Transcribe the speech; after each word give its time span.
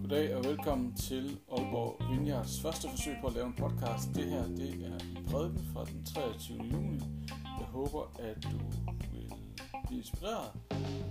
Goddag 0.00 0.36
og 0.36 0.44
velkommen 0.44 0.94
til 0.94 1.38
Aalborg 1.52 2.02
Vineyards 2.10 2.60
første 2.62 2.88
forsøg 2.90 3.14
på 3.20 3.26
at 3.26 3.32
lave 3.34 3.46
en 3.46 3.54
podcast. 3.58 4.14
Det 4.14 4.24
her 4.24 4.42
det 4.42 4.68
er 4.68 4.98
i 5.20 5.24
prædiken 5.30 5.60
fra 5.72 5.84
den 5.84 6.04
23. 6.14 6.58
juni. 6.72 7.00
Jeg 7.42 7.66
håber, 7.66 8.12
at 8.18 8.44
du 8.44 8.48
vil 8.48 8.96
blive 9.10 9.98
inspireret 9.98 10.50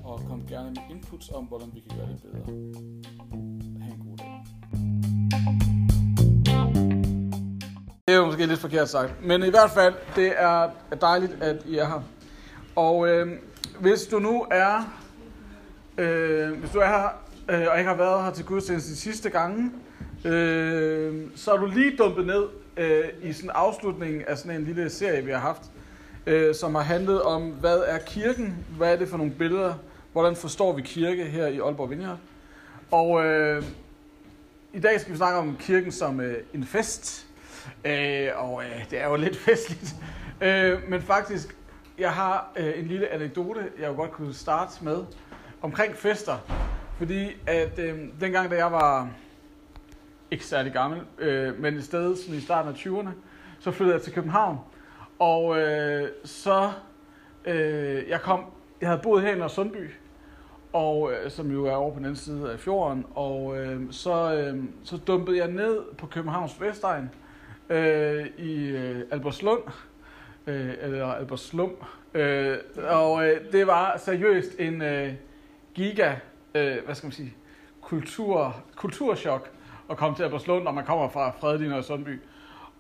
og 0.04 0.22
kom 0.28 0.48
gerne 0.48 0.70
med 0.70 0.82
inputs 0.90 1.30
om, 1.30 1.46
hvordan 1.46 1.72
vi 1.74 1.80
kan 1.80 1.98
gøre 1.98 2.08
det 2.08 2.22
bedre. 2.22 2.46
Ha' 3.82 3.94
en 3.94 4.00
god 4.08 4.18
dag. 4.18 4.44
Det 8.08 8.14
er 8.14 8.18
jo 8.18 8.26
måske 8.26 8.46
lidt 8.46 8.60
forkert 8.60 8.90
sagt, 8.90 9.26
men 9.26 9.44
i 9.44 9.50
hvert 9.50 9.72
fald, 9.72 9.94
det 10.16 10.34
er 10.38 10.70
dejligt, 11.02 11.44
at 11.44 11.66
I 11.66 11.78
er 11.78 11.88
her. 11.88 12.02
Og 12.76 13.08
øh, 13.08 13.40
hvis 13.80 14.04
du 14.04 14.20
nu 14.20 14.46
er, 14.52 15.00
øh, 15.98 16.52
hvis 16.52 16.70
du 16.70 16.80
er 16.80 16.88
her 16.88 17.10
øh, 17.50 17.68
og 17.72 17.78
ikke 17.78 17.90
har 17.90 17.98
været 17.98 18.24
her 18.24 18.32
til 18.32 18.46
gudstjeneste 18.46 18.92
de 18.92 18.96
sidste 18.96 19.30
gange, 19.30 19.72
øh, 20.26 21.14
så 21.36 21.52
er 21.52 21.58
du 21.58 21.66
lige 21.66 21.98
dumpet 21.98 22.26
ned 22.26 22.44
øh, 22.78 23.04
i 23.22 23.34
sådan 23.34 23.52
afslutningen 23.54 24.22
af 24.28 24.38
sådan 24.38 24.60
en 24.60 24.66
lille 24.66 24.90
serie, 24.90 25.26
vi 25.26 25.32
har 25.32 25.40
haft, 25.40 25.62
øh, 26.26 26.56
som 26.56 26.76
har 26.76 26.82
handlet 26.82 27.22
om, 27.22 27.50
hvad 27.50 27.78
er 27.78 27.98
kirken, 27.98 28.66
hvad 28.78 28.94
er 28.94 28.98
det 28.98 29.08
for 29.08 29.18
nogle 29.18 29.32
billeder, 29.32 29.74
hvordan 30.12 30.36
forstår 30.36 30.74
vi 30.74 30.82
kirke 30.82 31.26
her 31.26 31.48
i 31.48 31.60
Aalborg 31.60 31.90
Vineyard. 31.90 32.18
Og 32.92 33.26
øh, 33.26 33.64
i 34.74 34.80
dag 34.80 35.00
skal 35.00 35.14
vi 35.14 35.18
snakke 35.18 35.40
om 35.40 35.58
kirken 35.60 35.92
som 35.92 36.20
øh, 36.20 36.38
en 36.54 36.66
fest, 36.66 37.28
øh, 37.86 38.28
og 38.36 38.64
øh, 38.64 38.90
det 38.90 39.02
er 39.02 39.08
jo 39.08 39.16
lidt 39.16 39.38
festligt, 39.48 39.96
øh, 40.42 40.90
men 40.90 41.02
faktisk, 41.02 41.56
jeg 41.98 42.12
har 42.14 42.52
øh, 42.56 42.80
en 42.80 42.86
lille 42.86 43.08
anekdote, 43.08 43.72
jeg 43.80 43.96
godt 43.96 44.12
kunne 44.12 44.34
starte 44.34 44.84
med, 44.84 45.04
omkring 45.62 45.96
fester. 45.96 46.38
Fordi 46.98 47.28
at 47.48 47.80
øh, 47.80 48.00
dengang, 48.22 48.52
da 48.52 48.56
jeg 48.56 48.72
var 48.72 49.10
ikke 50.32 50.46
særlig 50.46 50.74
gammel, 50.74 51.02
øh, 51.18 51.60
men 51.60 51.74
et 51.74 51.84
sted 51.84 52.16
sådan 52.16 52.36
i 52.36 52.42
starten 52.42 52.72
af 52.72 52.76
20'erne, 52.76 53.10
så 53.60 53.72
flyttede 53.72 53.96
jeg 53.96 54.04
til 54.04 54.14
København. 54.14 54.60
Og 55.20 55.62
øh, 55.62 56.10
så, 56.24 56.72
øh, 57.46 58.10
jeg 58.10 58.22
kom, 58.22 58.46
jeg 58.82 58.90
havde 58.90 59.02
boet 59.04 59.22
her 59.22 59.46
i 59.46 59.50
Sundby, 59.50 59.92
og, 60.74 61.12
øh, 61.14 61.32
som 61.32 61.52
jo 61.52 61.66
er 61.66 61.76
over 61.76 61.92
på 61.92 61.98
den 61.98 62.06
anden 62.06 62.20
side 62.20 62.52
af 62.52 62.60
fjorden, 62.60 63.06
og 63.16 63.58
øh, 63.58 63.82
så, 63.92 64.34
øh, 64.36 64.64
så 64.84 64.98
dumpede 64.98 65.38
jeg 65.38 65.48
ned 65.48 65.82
på 65.98 66.08
Københavns 66.08 66.62
Vestegn 66.62 67.10
øh, 67.70 68.26
i 68.38 68.68
øh, 68.68 69.02
Albertslund, 69.12 69.62
øh, 70.48 70.74
eller 70.82 71.06
Albertslum, 71.06 71.72
øh, 72.14 72.58
og 72.88 73.28
øh, 73.28 73.52
det 73.52 73.68
var 73.68 73.98
seriøst 73.98 74.60
en 74.60 74.82
øh, 74.82 75.14
giga 75.74 76.16
øh, 76.56 76.78
hvad 76.86 76.96
skal 76.96 77.08
man 77.08 77.12
sige, 77.12 77.34
kultur, 77.82 78.56
kulturschok 78.76 79.50
at 79.90 79.98
komme 79.98 80.16
til 80.16 80.24
Albertslund, 80.24 80.64
når 80.64 80.72
man 80.72 80.86
kommer 80.86 81.10
fra 81.10 81.30
Fredlin 81.30 81.72
og 81.72 81.84
Sundby. 81.84 82.22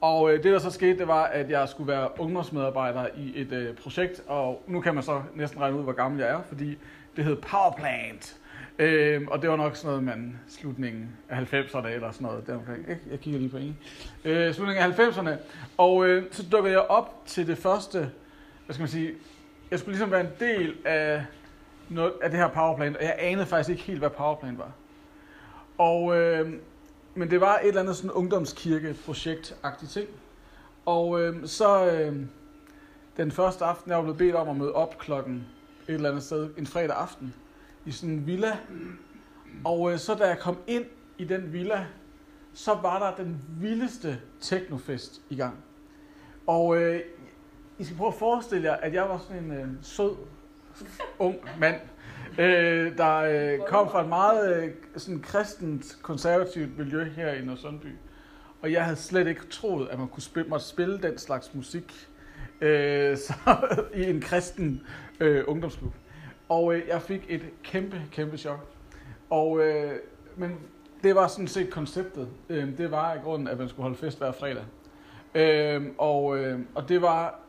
Og 0.02 0.33
øh, 0.33 0.43
det, 0.43 0.53
der 0.53 0.59
så 0.59 0.69
skete, 0.69 0.97
det 0.97 1.08
var, 1.08 1.23
at 1.23 1.49
jeg 1.49 1.69
skulle 1.69 1.91
være 1.91 2.09
ungdomsmedarbejder 2.19 3.08
i 3.17 3.31
et 3.36 3.52
øh, 3.52 3.75
projekt, 3.75 4.21
og 4.27 4.63
nu 4.67 4.81
kan 4.81 4.95
man 4.95 5.03
så 5.03 5.21
næsten 5.36 5.61
regne 5.61 5.77
ud, 5.77 5.83
hvor 5.83 5.93
gammel 5.93 6.19
jeg 6.19 6.30
er, 6.30 6.41
fordi 6.47 6.77
det 7.16 7.23
hed 7.23 7.36
Powerplant. 7.36 8.38
Øh, 8.80 9.22
og 9.28 9.42
det 9.42 9.50
var 9.50 9.56
nok 9.56 9.76
sådan 9.76 9.88
noget, 9.88 10.04
man 10.04 10.40
slutningen 10.48 11.09
af 11.30 11.54
90'erne 11.54 11.88
eller 11.88 12.12
sådan 12.12 12.28
noget 12.28 12.48
deromkring. 12.48 12.80
Ikke? 12.80 13.02
Jeg 13.12 13.20
kigger 13.20 13.40
lige 13.40 13.50
på 13.50 13.58
en. 13.58 13.78
Øh, 14.26 14.54
slutningen 14.54 14.84
af 14.84 15.00
90'erne. 15.00 15.32
Og 15.78 16.08
øh, 16.08 16.23
så 16.32 16.44
dukkede 16.52 16.73
jeg 16.73 16.82
op 16.82 17.22
til 17.26 17.48
det 17.48 17.58
første, 17.58 18.12
hvad 18.66 18.73
skal 18.73 18.82
man 18.82 18.90
sige, 18.90 19.14
jeg 19.72 19.80
skulle 19.80 19.92
ligesom 19.92 20.12
være 20.12 20.22
en 20.22 20.32
del 20.40 20.76
af 20.86 21.26
noget 21.90 22.14
af 22.22 22.30
det 22.30 22.40
her 22.40 22.48
powerplan, 22.48 22.95
og 22.95 23.04
jeg 23.04 23.16
anede 23.20 23.45
faktisk 23.45 23.70
ikke 23.70 23.84
helt, 23.84 24.00
hvad 24.00 24.09
powerplan 24.09 24.58
var. 24.58 24.72
Og, 25.78 26.17
øh, 26.17 26.54
men 27.16 27.32
det 27.32 27.42
var 27.42 27.58
et 27.58 27.67
eller 27.67 27.82
andet 27.82 27.95
sådan 27.95 28.11
ungdomskirkeprojekt-agtigt 28.11 29.92
ting. 29.92 30.08
Og 30.86 31.22
øh, 31.22 31.48
så 31.48 31.92
øh, 31.92 32.16
den 33.17 33.32
første 33.32 33.66
aften, 33.66 33.89
jeg 33.89 33.98
var 33.98 34.04
blevet 34.04 34.17
bedt 34.17 34.36
om 34.36 34.49
at 34.49 34.55
møde 34.55 34.73
op 34.73 34.98
klokken 34.98 35.45
et 35.88 35.94
eller 35.94 36.10
andet 36.10 36.23
sted, 36.23 36.49
en 36.58 36.67
fredag 36.67 36.95
aften, 36.95 37.33
i 37.86 37.92
sådan 37.92 38.16
en 38.16 38.28
villa. 38.28 38.58
Og 39.64 39.92
øh, 39.92 39.98
så 39.98 40.16
da 40.16 40.28
jeg 40.28 40.40
kom 40.40 40.58
ind 40.68 40.86
i 41.18 41.26
den 41.26 41.54
villa, 41.54 41.86
så 42.54 42.73
var 42.82 43.00
der 43.00 43.23
den 43.23 43.42
vildeste 43.60 44.22
teknofest 44.42 45.22
i 45.30 45.36
gang. 45.36 45.56
Og 46.48 46.78
øh, 46.78 47.02
I 47.80 47.84
skal 47.84 47.98
prøve 47.98 48.08
at 48.08 48.14
forestille 48.14 48.68
jer, 48.68 48.76
at 48.76 48.94
jeg 48.94 49.10
var 49.10 49.18
sådan 49.18 49.44
en 49.44 49.52
øh, 49.52 49.68
sød, 49.82 50.16
ung 51.20 51.36
mand, 51.60 51.82
øh, 52.40 52.98
der 52.98 53.16
øh, 53.16 53.60
kom 53.68 53.90
fra 53.90 54.02
et 54.02 54.10
meget 54.10 54.64
øh, 54.64 54.72
sådan 54.96 55.22
kristent, 55.22 55.98
konservativt 56.02 56.78
miljø 56.78 57.04
her 57.04 57.34
i 57.34 57.46
Nørresundby. 57.46 57.88
Og 58.62 58.72
jeg 58.72 58.84
havde 58.84 58.98
slet 58.98 59.28
ikke 59.28 59.48
troet, 59.50 59.88
at 59.88 60.00
man 60.00 60.08
kunne 60.08 60.23
spille, 60.23 60.50
måtte 60.50 60.66
spille 60.66 61.02
den 61.02 61.17
slags 61.17 61.54
musik 61.54 62.08
øh, 62.62 63.17
så, 63.26 63.34
i 63.96 64.04
en 64.04 64.22
kristen 64.22 64.82
øh, 65.20 65.44
ungdomsklub. 65.48 65.94
Og 66.50 66.76
øh, 66.76 66.88
jeg 66.88 67.02
fik 67.02 67.26
et 67.30 67.42
kæmpe, 67.64 68.02
kæmpe 68.11 68.38
chok. 68.38 68.60
Og, 69.30 69.60
øh, 69.60 69.92
men 70.36 70.58
det 71.04 71.16
var 71.16 71.28
sådan 71.28 71.48
set 71.48 71.70
konceptet. 71.70 72.28
Øh, 72.50 72.78
det 72.78 72.92
var 72.92 73.14
i 73.14 73.17
grunden, 73.17 73.48
at 73.48 73.58
man 73.58 73.70
skulle 73.70 73.83
holde 73.83 73.98
fest 73.98 74.17
hver 74.17 74.32
fredag. 74.32 74.64
Øh, 75.36 75.86
og, 75.98 76.38
øh, 76.38 76.60
og 76.76 76.89
det 76.89 77.02
var, 77.02 77.39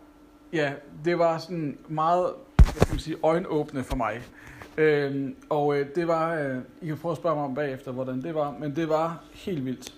ja, 0.52 0.72
det 1.04 1.18
var 1.18 1.38
sådan 1.38 1.78
meget 1.88 2.34
jeg 2.76 2.86
skal 2.86 3.00
sige, 3.00 3.16
øjenåbne 3.22 3.84
for 3.84 3.96
mig. 3.96 4.22
Øh, 4.76 5.28
og 5.48 5.78
øh, 5.78 5.86
det 5.94 6.08
var, 6.08 6.34
øh, 6.34 6.58
I 6.82 6.86
kan 6.86 6.96
prøve 6.96 7.12
at 7.12 7.18
spørge 7.18 7.36
mig 7.36 7.44
om 7.44 7.54
bagefter, 7.54 7.92
hvordan 7.92 8.22
det 8.22 8.34
var, 8.34 8.54
men 8.60 8.76
det 8.76 8.88
var 8.88 9.24
helt 9.34 9.64
vildt. 9.64 9.94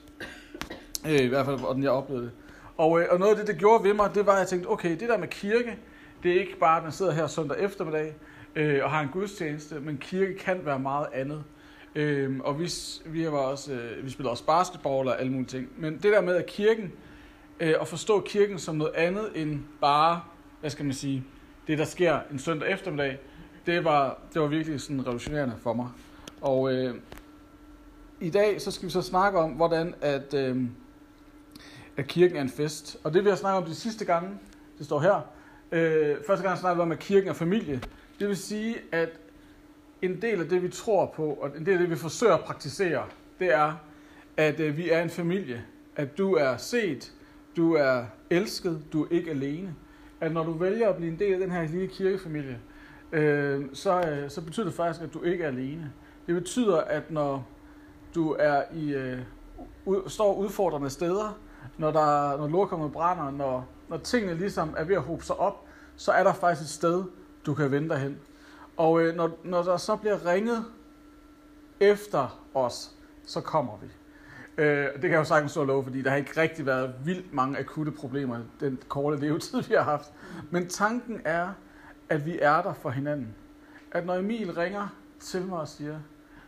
Øh, 1.06 1.20
I 1.20 1.26
hvert 1.26 1.46
fald, 1.46 1.58
hvordan 1.58 1.82
jeg 1.82 1.90
oplevede 1.90 2.24
det. 2.24 2.32
Og, 2.76 3.00
øh, 3.00 3.06
og 3.10 3.18
noget 3.18 3.30
af 3.30 3.36
det, 3.36 3.46
det 3.46 3.58
gjorde 3.58 3.84
ved 3.84 3.94
mig, 3.94 4.10
det 4.14 4.26
var, 4.26 4.32
at 4.32 4.38
jeg 4.38 4.48
tænkte, 4.48 4.66
okay, 4.66 4.90
det 4.90 5.08
der 5.08 5.18
med 5.18 5.28
kirke, 5.28 5.78
det 6.22 6.32
er 6.32 6.40
ikke 6.40 6.58
bare, 6.58 6.76
at 6.76 6.82
man 6.82 6.92
sidder 6.92 7.12
her 7.12 7.26
søndag 7.26 7.58
eftermiddag 7.58 8.14
øh, 8.58 8.84
og 8.84 8.90
har 8.90 9.00
en 9.00 9.08
gudstjeneste, 9.08 9.80
men 9.80 9.98
kirke 9.98 10.34
kan 10.34 10.60
være 10.64 10.78
meget 10.78 11.06
andet. 11.12 11.44
Øh, 11.94 12.38
og 12.40 12.60
vi, 12.60 12.70
vi, 13.06 13.26
var 13.26 13.38
også, 13.38 13.72
øh, 13.72 14.04
vi 14.04 14.10
spillede 14.10 14.30
også 14.30 14.44
basketball 14.44 15.08
og 15.08 15.20
alle 15.20 15.32
mulige 15.32 15.48
ting. 15.48 15.68
Men 15.76 15.92
det 15.92 16.02
der 16.02 16.20
med, 16.20 16.36
at 16.36 16.46
kirken, 16.46 16.92
øh, 17.60 17.74
at 17.80 17.88
forstå 17.88 18.20
kirken 18.20 18.58
som 18.58 18.76
noget 18.76 18.94
andet 18.94 19.30
end 19.34 19.60
bare, 19.80 20.20
hvad 20.60 20.70
skal 20.70 20.84
man 20.84 20.94
sige, 20.94 21.24
det 21.66 21.78
der 21.78 21.84
sker 21.84 22.18
en 22.32 22.38
søndag 22.38 22.72
eftermiddag, 22.72 23.18
det 23.66 23.84
var, 23.84 24.18
det 24.34 24.42
var 24.42 24.48
virkelig 24.48 24.80
sådan 24.80 25.06
revolutionerende 25.06 25.54
for 25.62 25.72
mig. 25.72 25.88
Og 26.40 26.72
øh, 26.72 26.94
i 28.20 28.30
dag 28.30 28.60
så 28.60 28.70
skal 28.70 28.86
vi 28.86 28.92
så 28.92 29.02
snakke 29.02 29.38
om, 29.38 29.50
hvordan 29.50 29.94
at, 30.00 30.34
øh, 30.34 30.62
at 31.96 32.06
kirken 32.06 32.36
er 32.36 32.40
en 32.40 32.50
fest. 32.50 32.96
Og 33.04 33.14
det 33.14 33.24
vi 33.24 33.28
har 33.28 33.36
snakket 33.36 33.62
om 33.62 33.68
de 33.68 33.74
sidste 33.74 34.04
gange, 34.04 34.30
det 34.78 34.86
står 34.86 35.00
her. 35.00 35.20
Øh, 35.72 36.16
første 36.26 36.46
gang 36.46 36.58
snakkede 36.58 36.76
vi 36.76 36.82
om, 36.82 36.92
at 36.92 36.98
kirken 36.98 37.28
er 37.28 37.34
familie. 37.34 37.80
Det 38.18 38.28
vil 38.28 38.36
sige, 38.36 38.76
at 38.92 39.08
en 40.02 40.22
del 40.22 40.40
af 40.40 40.48
det, 40.48 40.62
vi 40.62 40.68
tror 40.68 41.06
på, 41.06 41.24
og 41.24 41.50
en 41.56 41.66
del 41.66 41.72
af 41.72 41.78
det, 41.78 41.90
vi 41.90 41.96
forsøger 41.96 42.34
at 42.34 42.44
praktisere, 42.44 43.04
det 43.38 43.54
er, 43.54 43.72
at 44.36 44.60
øh, 44.60 44.76
vi 44.76 44.90
er 44.90 45.02
en 45.02 45.10
familie. 45.10 45.64
At 45.96 46.18
du 46.18 46.34
er 46.34 46.56
set, 46.56 47.12
du 47.56 47.74
er 47.74 48.04
elsket, 48.30 48.82
du 48.92 49.04
er 49.04 49.08
ikke 49.10 49.30
alene 49.30 49.74
at 50.20 50.32
når 50.32 50.44
du 50.44 50.52
vælger 50.52 50.88
at 50.88 50.96
blive 50.96 51.12
en 51.12 51.18
del 51.18 51.32
af 51.32 51.38
den 51.38 51.50
her 51.50 51.68
lille 51.68 51.86
kirkefamilie, 51.86 52.58
øh, 53.12 53.64
så, 53.72 54.00
øh, 54.00 54.30
så 54.30 54.40
betyder 54.40 54.66
det 54.66 54.74
faktisk, 54.74 55.04
at 55.04 55.14
du 55.14 55.22
ikke 55.22 55.44
er 55.44 55.48
alene. 55.48 55.92
Det 56.26 56.34
betyder, 56.34 56.80
at 56.80 57.10
når 57.10 57.46
du 58.14 58.36
er 58.38 58.62
i 58.74 58.94
øh, 58.94 59.18
ud, 59.84 60.02
står 60.06 60.34
udfordrende 60.34 60.90
steder, 60.90 61.38
når, 61.78 61.90
der, 61.90 62.36
når 62.36 62.48
lorkommet 62.48 62.92
brænder, 62.92 63.30
når, 63.30 63.68
når 63.88 63.96
tingene 63.96 64.34
ligesom 64.34 64.74
er 64.76 64.84
ved 64.84 64.96
at 64.96 65.02
hobe 65.02 65.24
sig 65.24 65.36
op, 65.36 65.64
så 65.96 66.12
er 66.12 66.22
der 66.22 66.32
faktisk 66.32 66.62
et 66.62 66.68
sted, 66.68 67.04
du 67.46 67.54
kan 67.54 67.70
vende 67.70 67.88
dig 67.88 67.98
hen. 67.98 68.18
Og 68.76 69.00
øh, 69.02 69.14
når, 69.14 69.38
når 69.44 69.62
der 69.62 69.76
så 69.76 69.96
bliver 69.96 70.26
ringet 70.26 70.64
efter 71.80 72.44
os, 72.54 72.90
så 73.26 73.40
kommer 73.40 73.72
vi. 73.82 73.86
Øh, 74.62 74.92
det 74.92 75.00
kan 75.00 75.10
jeg 75.10 75.18
jo 75.18 75.24
sagtens 75.24 75.52
stå 75.52 75.64
love, 75.64 75.84
fordi 75.84 76.02
der 76.02 76.10
har 76.10 76.16
ikke 76.16 76.40
rigtig 76.40 76.66
været 76.66 76.94
vildt 77.04 77.34
mange 77.34 77.58
akutte 77.58 77.92
problemer 77.92 78.38
den 78.60 78.78
korte 78.88 79.20
levetid, 79.20 79.62
vi 79.62 79.74
har 79.74 79.82
haft. 79.82 80.12
Men 80.50 80.68
tanken 80.68 81.20
er, 81.24 81.48
at 82.08 82.26
vi 82.26 82.38
er 82.42 82.62
der 82.62 82.74
for 82.74 82.90
hinanden. 82.90 83.34
At 83.92 84.06
når 84.06 84.14
Emil 84.14 84.52
ringer 84.52 84.88
til 85.20 85.46
mig 85.46 85.58
og 85.58 85.68
siger, 85.68 85.98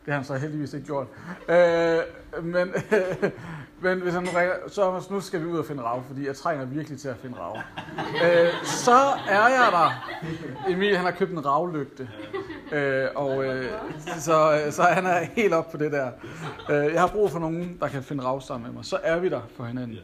det 0.05 0.13
har 0.13 0.15
han 0.15 0.25
så 0.25 0.35
heldigvis 0.35 0.75
ikke 0.75 0.87
gjort, 0.87 1.07
øh, 1.49 2.45
men, 2.45 2.69
øh, 2.69 3.31
men 3.83 4.01
hvis 4.01 4.15
han 4.15 4.23
nu 4.23 4.29
ringer, 4.37 4.55
så 4.69 5.07
nu 5.11 5.21
skal 5.21 5.41
vi 5.41 5.47
ud 5.47 5.59
og 5.59 5.65
finde 5.67 5.83
rav, 5.83 6.05
fordi 6.07 6.27
jeg 6.27 6.37
trænger 6.37 6.65
virkelig 6.65 6.99
til 6.99 7.09
at 7.09 7.17
finde 7.23 7.37
rav. 7.39 7.59
Øh, 8.25 8.65
så 8.65 8.99
er 9.29 9.49
jeg 9.49 9.69
der. 9.73 10.17
Emil 10.69 10.97
han 10.97 11.05
har 11.05 11.13
købt 11.13 11.31
en 11.33 11.47
ravlygte. 11.47 12.09
Øh, 12.73 13.09
og 13.15 13.45
øh, 13.45 13.71
så, 14.19 14.67
så 14.71 14.83
han 14.83 15.07
er 15.07 15.19
helt 15.19 15.55
op 15.55 15.71
på 15.71 15.77
det 15.77 15.93
der. 15.93 16.11
Øh, 16.71 16.93
jeg 16.93 17.01
har 17.01 17.09
brug 17.09 17.31
for 17.31 17.39
nogen, 17.39 17.77
der 17.81 17.89
kan 17.89 18.03
finde 18.03 18.25
rav 18.25 18.41
sammen 18.41 18.67
med 18.67 18.75
mig. 18.75 18.85
Så 18.85 18.99
er 19.03 19.19
vi 19.19 19.29
der 19.29 19.41
for 19.57 19.65
hinanden. 19.65 19.97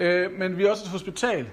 Øh, 0.00 0.32
men 0.38 0.58
vi 0.58 0.64
er 0.64 0.70
også 0.70 0.84
et 0.84 0.90
hospital. 0.90 1.46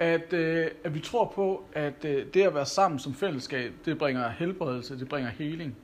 at, 0.00 0.32
øh, 0.32 0.66
at 0.84 0.94
vi 0.94 1.00
tror 1.00 1.32
på, 1.34 1.64
at 1.72 2.04
øh, 2.04 2.26
det 2.34 2.42
at 2.42 2.54
være 2.54 2.66
sammen 2.66 2.98
som 2.98 3.14
fællesskab, 3.14 3.72
det 3.84 3.98
bringer 3.98 4.28
helbredelse, 4.28 4.98
det 4.98 5.08
bringer 5.08 5.30
heling. 5.30 5.76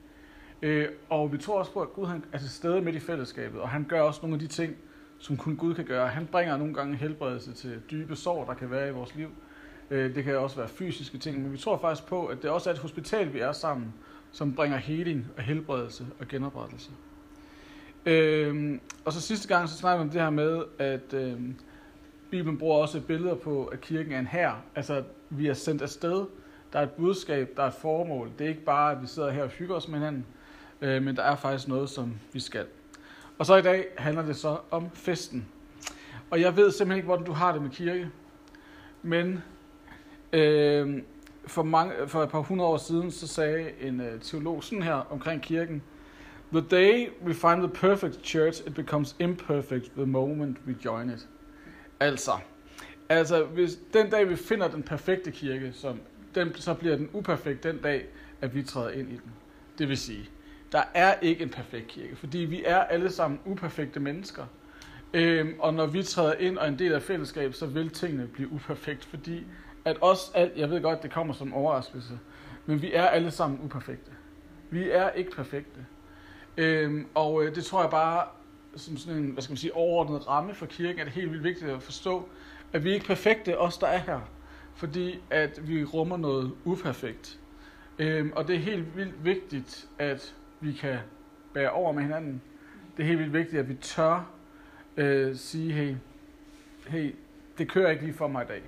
Øh, 0.63 0.89
og 1.09 1.33
vi 1.33 1.39
tror 1.39 1.59
også 1.59 1.73
på, 1.73 1.81
at 1.81 1.93
Gud 1.93 2.07
han 2.07 2.25
er 2.33 2.39
til 2.39 2.51
stede 2.51 2.81
midt 2.81 2.97
i 2.97 3.01
fællesskabet, 3.01 3.61
og 3.61 3.69
han 3.69 3.85
gør 3.89 4.01
også 4.01 4.21
nogle 4.23 4.35
af 4.35 4.41
de 4.41 4.47
ting, 4.47 4.77
som 5.19 5.37
kun 5.37 5.57
Gud 5.57 5.75
kan 5.75 5.85
gøre. 5.85 6.09
Han 6.09 6.27
bringer 6.27 6.57
nogle 6.57 6.75
gange 6.75 6.97
helbredelse 6.97 7.53
til 7.53 7.83
dybe 7.91 8.17
sår, 8.17 8.45
der 8.45 8.55
kan 8.55 8.71
være 8.71 8.89
i 8.89 8.93
vores 8.93 9.15
liv. 9.15 9.29
Øh, 9.91 10.15
det 10.15 10.25
kan 10.25 10.39
også 10.39 10.57
være 10.57 10.69
fysiske 10.69 11.19
ting, 11.19 11.43
men 11.43 11.53
vi 11.53 11.59
tror 11.59 11.79
faktisk 11.79 12.09
på, 12.09 12.27
at 12.27 12.43
det 12.43 12.51
også 12.51 12.71
er 12.71 12.75
et 12.75 12.81
hospital, 12.81 13.33
vi 13.33 13.41
er 13.41 13.53
sammen, 13.53 13.95
som 14.33 14.55
bringer 14.55 14.79
heling 14.79 15.27
og 15.37 15.43
helbredelse 15.43 16.07
og 16.21 16.29
genoprettelse. 16.29 16.91
Øh, 18.07 18.79
og 19.05 19.13
så 19.13 19.21
sidste 19.21 19.49
gang, 19.49 19.69
så 19.69 19.77
snakker 19.77 20.05
vi 20.05 20.09
om 20.09 20.11
det 20.11 20.21
her 20.21 20.31
med, 20.31 20.65
at 20.79 21.15
øh, 21.15 21.41
Bibelen 22.31 22.59
bruger 22.59 22.79
også 22.79 23.01
billeder 23.01 23.35
på, 23.35 23.65
at 23.65 23.81
kirken 23.81 24.13
er 24.13 24.19
en 24.19 24.27
her. 24.27 24.53
Altså, 24.75 25.03
vi 25.31 25.47
er 25.47 25.55
sendt 25.55 25.83
afsted. 25.83 26.27
Der 26.73 26.79
er 26.79 26.83
et 26.83 26.91
budskab, 26.91 27.49
der 27.57 27.63
er 27.63 27.67
et 27.67 27.75
formål. 27.75 28.31
Det 28.39 28.45
er 28.45 28.49
ikke 28.49 28.65
bare, 28.65 28.93
at 28.93 29.03
vi 29.03 29.07
sidder 29.07 29.31
her 29.31 29.43
og 29.43 29.49
hygger 29.49 29.75
os 29.75 29.89
med 29.89 29.99
hinanden, 29.99 30.27
øh, 30.83 31.03
men 31.03 31.17
der 31.17 31.23
er 31.23 31.37
faktisk 31.37 31.69
noget, 31.69 31.91
som 31.91 32.15
vi 32.33 32.41
skal. 32.41 32.67
Og 33.39 33.47
så 33.47 33.57
i 33.57 33.63
dag 33.63 33.87
handler 33.99 34.23
det 34.23 34.37
så 34.37 34.59
om 34.71 34.91
festen. 34.95 35.49
Og 36.31 36.41
jeg 36.41 36.57
ved 36.57 36.71
simpelthen 36.71 36.97
ikke, 36.97 37.07
hvordan 37.07 37.27
du 37.27 37.33
har 37.33 37.53
det 37.53 37.63
med 37.63 37.71
kirke, 37.71 38.11
men 39.03 39.43
øh, 40.33 41.03
for, 41.47 41.63
mange, 41.63 41.93
for 42.07 42.23
et 42.23 42.29
par 42.29 42.41
hundrede 42.41 42.71
år 42.71 42.77
siden, 42.77 43.11
så 43.11 43.27
sagde 43.27 43.71
en 43.81 44.01
øh, 44.01 44.21
teolog 44.21 44.65
sådan 44.65 44.83
her 44.83 44.95
omkring 44.95 45.43
kirken, 45.43 45.83
The 46.53 46.61
day 46.61 47.11
we 47.23 47.35
find 47.35 47.61
the 47.61 47.69
perfect 47.69 48.25
church, 48.25 48.67
it 48.67 48.75
becomes 48.75 49.17
imperfect 49.19 49.93
the 49.97 50.07
moment 50.07 50.59
we 50.67 50.77
join 50.85 51.11
it. 51.11 51.29
Altså, 52.01 52.33
altså 53.09 53.45
hvis 53.45 53.79
den 53.93 54.11
dag 54.11 54.29
vi 54.29 54.37
finder 54.37 54.69
den 54.69 54.83
perfekte 54.83 55.31
kirke, 55.31 55.73
som, 55.73 56.01
den, 56.35 56.55
så 56.55 56.75
bliver 56.75 56.97
den 56.97 57.11
uperfekt 57.13 57.63
den 57.63 57.79
dag, 57.79 58.07
at 58.41 58.55
vi 58.55 58.63
træder 58.63 58.91
ind 58.91 59.09
i 59.09 59.13
den. 59.13 59.33
Det 59.79 59.89
vil 59.89 59.97
sige, 59.97 60.31
der 60.73 60.83
er 60.95 61.15
ikke 61.23 61.43
en 61.43 61.51
perfekt 61.51 61.89
kirke, 61.89 62.17
fordi 62.17 62.39
vi 62.39 62.63
er 62.65 62.79
alle 62.79 63.11
sammen 63.11 63.41
uperfekte 63.45 64.01
mennesker. 64.01 64.47
Øhm, 65.15 65.55
og 65.59 65.75
når 65.75 65.87
vi 65.87 66.03
træder 66.03 66.35
ind 66.35 66.59
og 66.59 66.65
er 66.65 66.69
en 66.69 66.79
del 66.79 66.93
af 66.93 67.03
fællesskab, 67.03 67.55
så 67.55 67.67
vil 67.67 67.91
tingene 67.91 68.27
blive 68.27 68.53
uperfekt, 68.53 69.05
fordi 69.05 69.47
at 69.85 69.97
os 70.01 70.31
alt, 70.35 70.57
jeg 70.57 70.71
ved 70.71 70.83
godt, 70.83 71.03
det 71.03 71.11
kommer 71.11 71.35
som 71.35 71.55
overraskelse, 71.55 72.19
men 72.67 72.83
vi 72.83 72.95
er 72.95 73.07
alle 73.07 73.31
sammen 73.31 73.61
uperfekte. 73.65 74.11
Vi 74.71 74.91
er 74.91 75.11
ikke 75.11 75.31
perfekte. 75.31 75.87
Øhm, 76.57 77.07
og 77.15 77.45
øh, 77.45 77.55
det 77.55 77.65
tror 77.65 77.81
jeg 77.81 77.91
bare, 77.91 78.25
som 78.77 78.97
sådan 78.97 79.23
en, 79.23 79.31
hvad 79.31 79.43
skal 79.43 79.53
man 79.53 79.57
sige, 79.57 79.75
overordnet 79.75 80.29
ramme 80.29 80.55
for 80.55 80.67
kirken, 80.67 81.01
er 81.01 81.05
det 81.05 81.13
helt 81.13 81.31
vildt 81.31 81.45
vigtigt 81.45 81.71
at 81.71 81.83
forstå, 81.83 82.29
at 82.73 82.85
vi 82.85 82.91
er 82.91 82.95
ikke 82.95 83.07
perfekte, 83.07 83.59
os 83.59 83.79
der 83.79 83.87
er 83.87 83.99
her, 83.99 84.21
fordi 84.75 85.19
at 85.31 85.69
vi 85.69 85.85
rummer 85.85 86.17
noget 86.17 86.53
uperfekt. 86.65 87.39
Øhm, 87.99 88.33
og 88.37 88.49
det 88.49 88.57
er 88.57 88.61
helt 88.61 88.97
vildt 88.97 89.25
vigtigt, 89.25 89.89
at 89.99 90.35
vi 90.61 90.73
kan 90.73 90.99
bære 91.55 91.71
over 91.71 91.93
med 91.93 92.03
hinanden. 92.03 92.43
Det 92.97 93.03
er 93.03 93.07
helt 93.07 93.19
vildt 93.19 93.33
vigtigt, 93.33 93.61
at 93.61 93.69
vi 93.69 93.75
tør 93.75 94.31
øh, 94.97 95.37
sige, 95.37 95.73
hey, 95.73 95.95
hey, 96.87 97.15
det 97.59 97.71
kører 97.71 97.91
ikke 97.91 98.05
lige 98.05 98.15
for 98.15 98.29
mig 98.29 98.45
i 98.45 98.47
dag. 98.47 98.63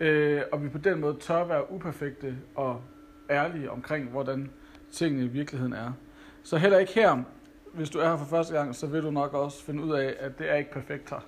Øh, 0.00 0.42
og 0.52 0.64
vi 0.64 0.68
på 0.68 0.78
den 0.78 1.00
måde 1.00 1.16
tør 1.20 1.44
være 1.44 1.72
uperfekte 1.72 2.36
og 2.54 2.80
ærlige 3.30 3.70
omkring, 3.70 4.08
hvordan 4.08 4.50
tingene 4.92 5.24
i 5.24 5.28
virkeligheden 5.28 5.72
er. 5.72 5.92
Så 6.42 6.56
heller 6.56 6.78
ikke 6.78 6.92
her, 6.92 7.22
hvis 7.74 7.90
du 7.90 7.98
er 7.98 8.08
her 8.08 8.16
for 8.16 8.24
første 8.24 8.54
gang, 8.54 8.74
så 8.74 8.86
vil 8.86 9.02
du 9.02 9.10
nok 9.10 9.34
også 9.34 9.64
finde 9.64 9.82
ud 9.82 9.92
af, 9.92 10.16
at 10.20 10.38
det 10.38 10.50
er 10.50 10.54
ikke 10.54 10.72
perfekt 10.72 11.10
her. 11.10 11.20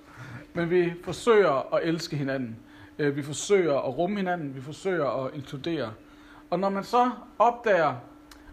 Men 0.53 0.69
vi 0.69 0.93
forsøger 1.03 1.75
at 1.75 1.83
elske 1.83 2.15
hinanden. 2.15 2.57
Øh, 2.99 3.15
vi 3.15 3.23
forsøger 3.23 3.77
at 3.77 3.97
rumme 3.97 4.17
hinanden. 4.17 4.55
Vi 4.55 4.61
forsøger 4.61 5.25
at 5.25 5.33
inkludere. 5.33 5.93
Og 6.49 6.59
når 6.59 6.69
man 6.69 6.83
så 6.83 7.11
opdager 7.39 7.95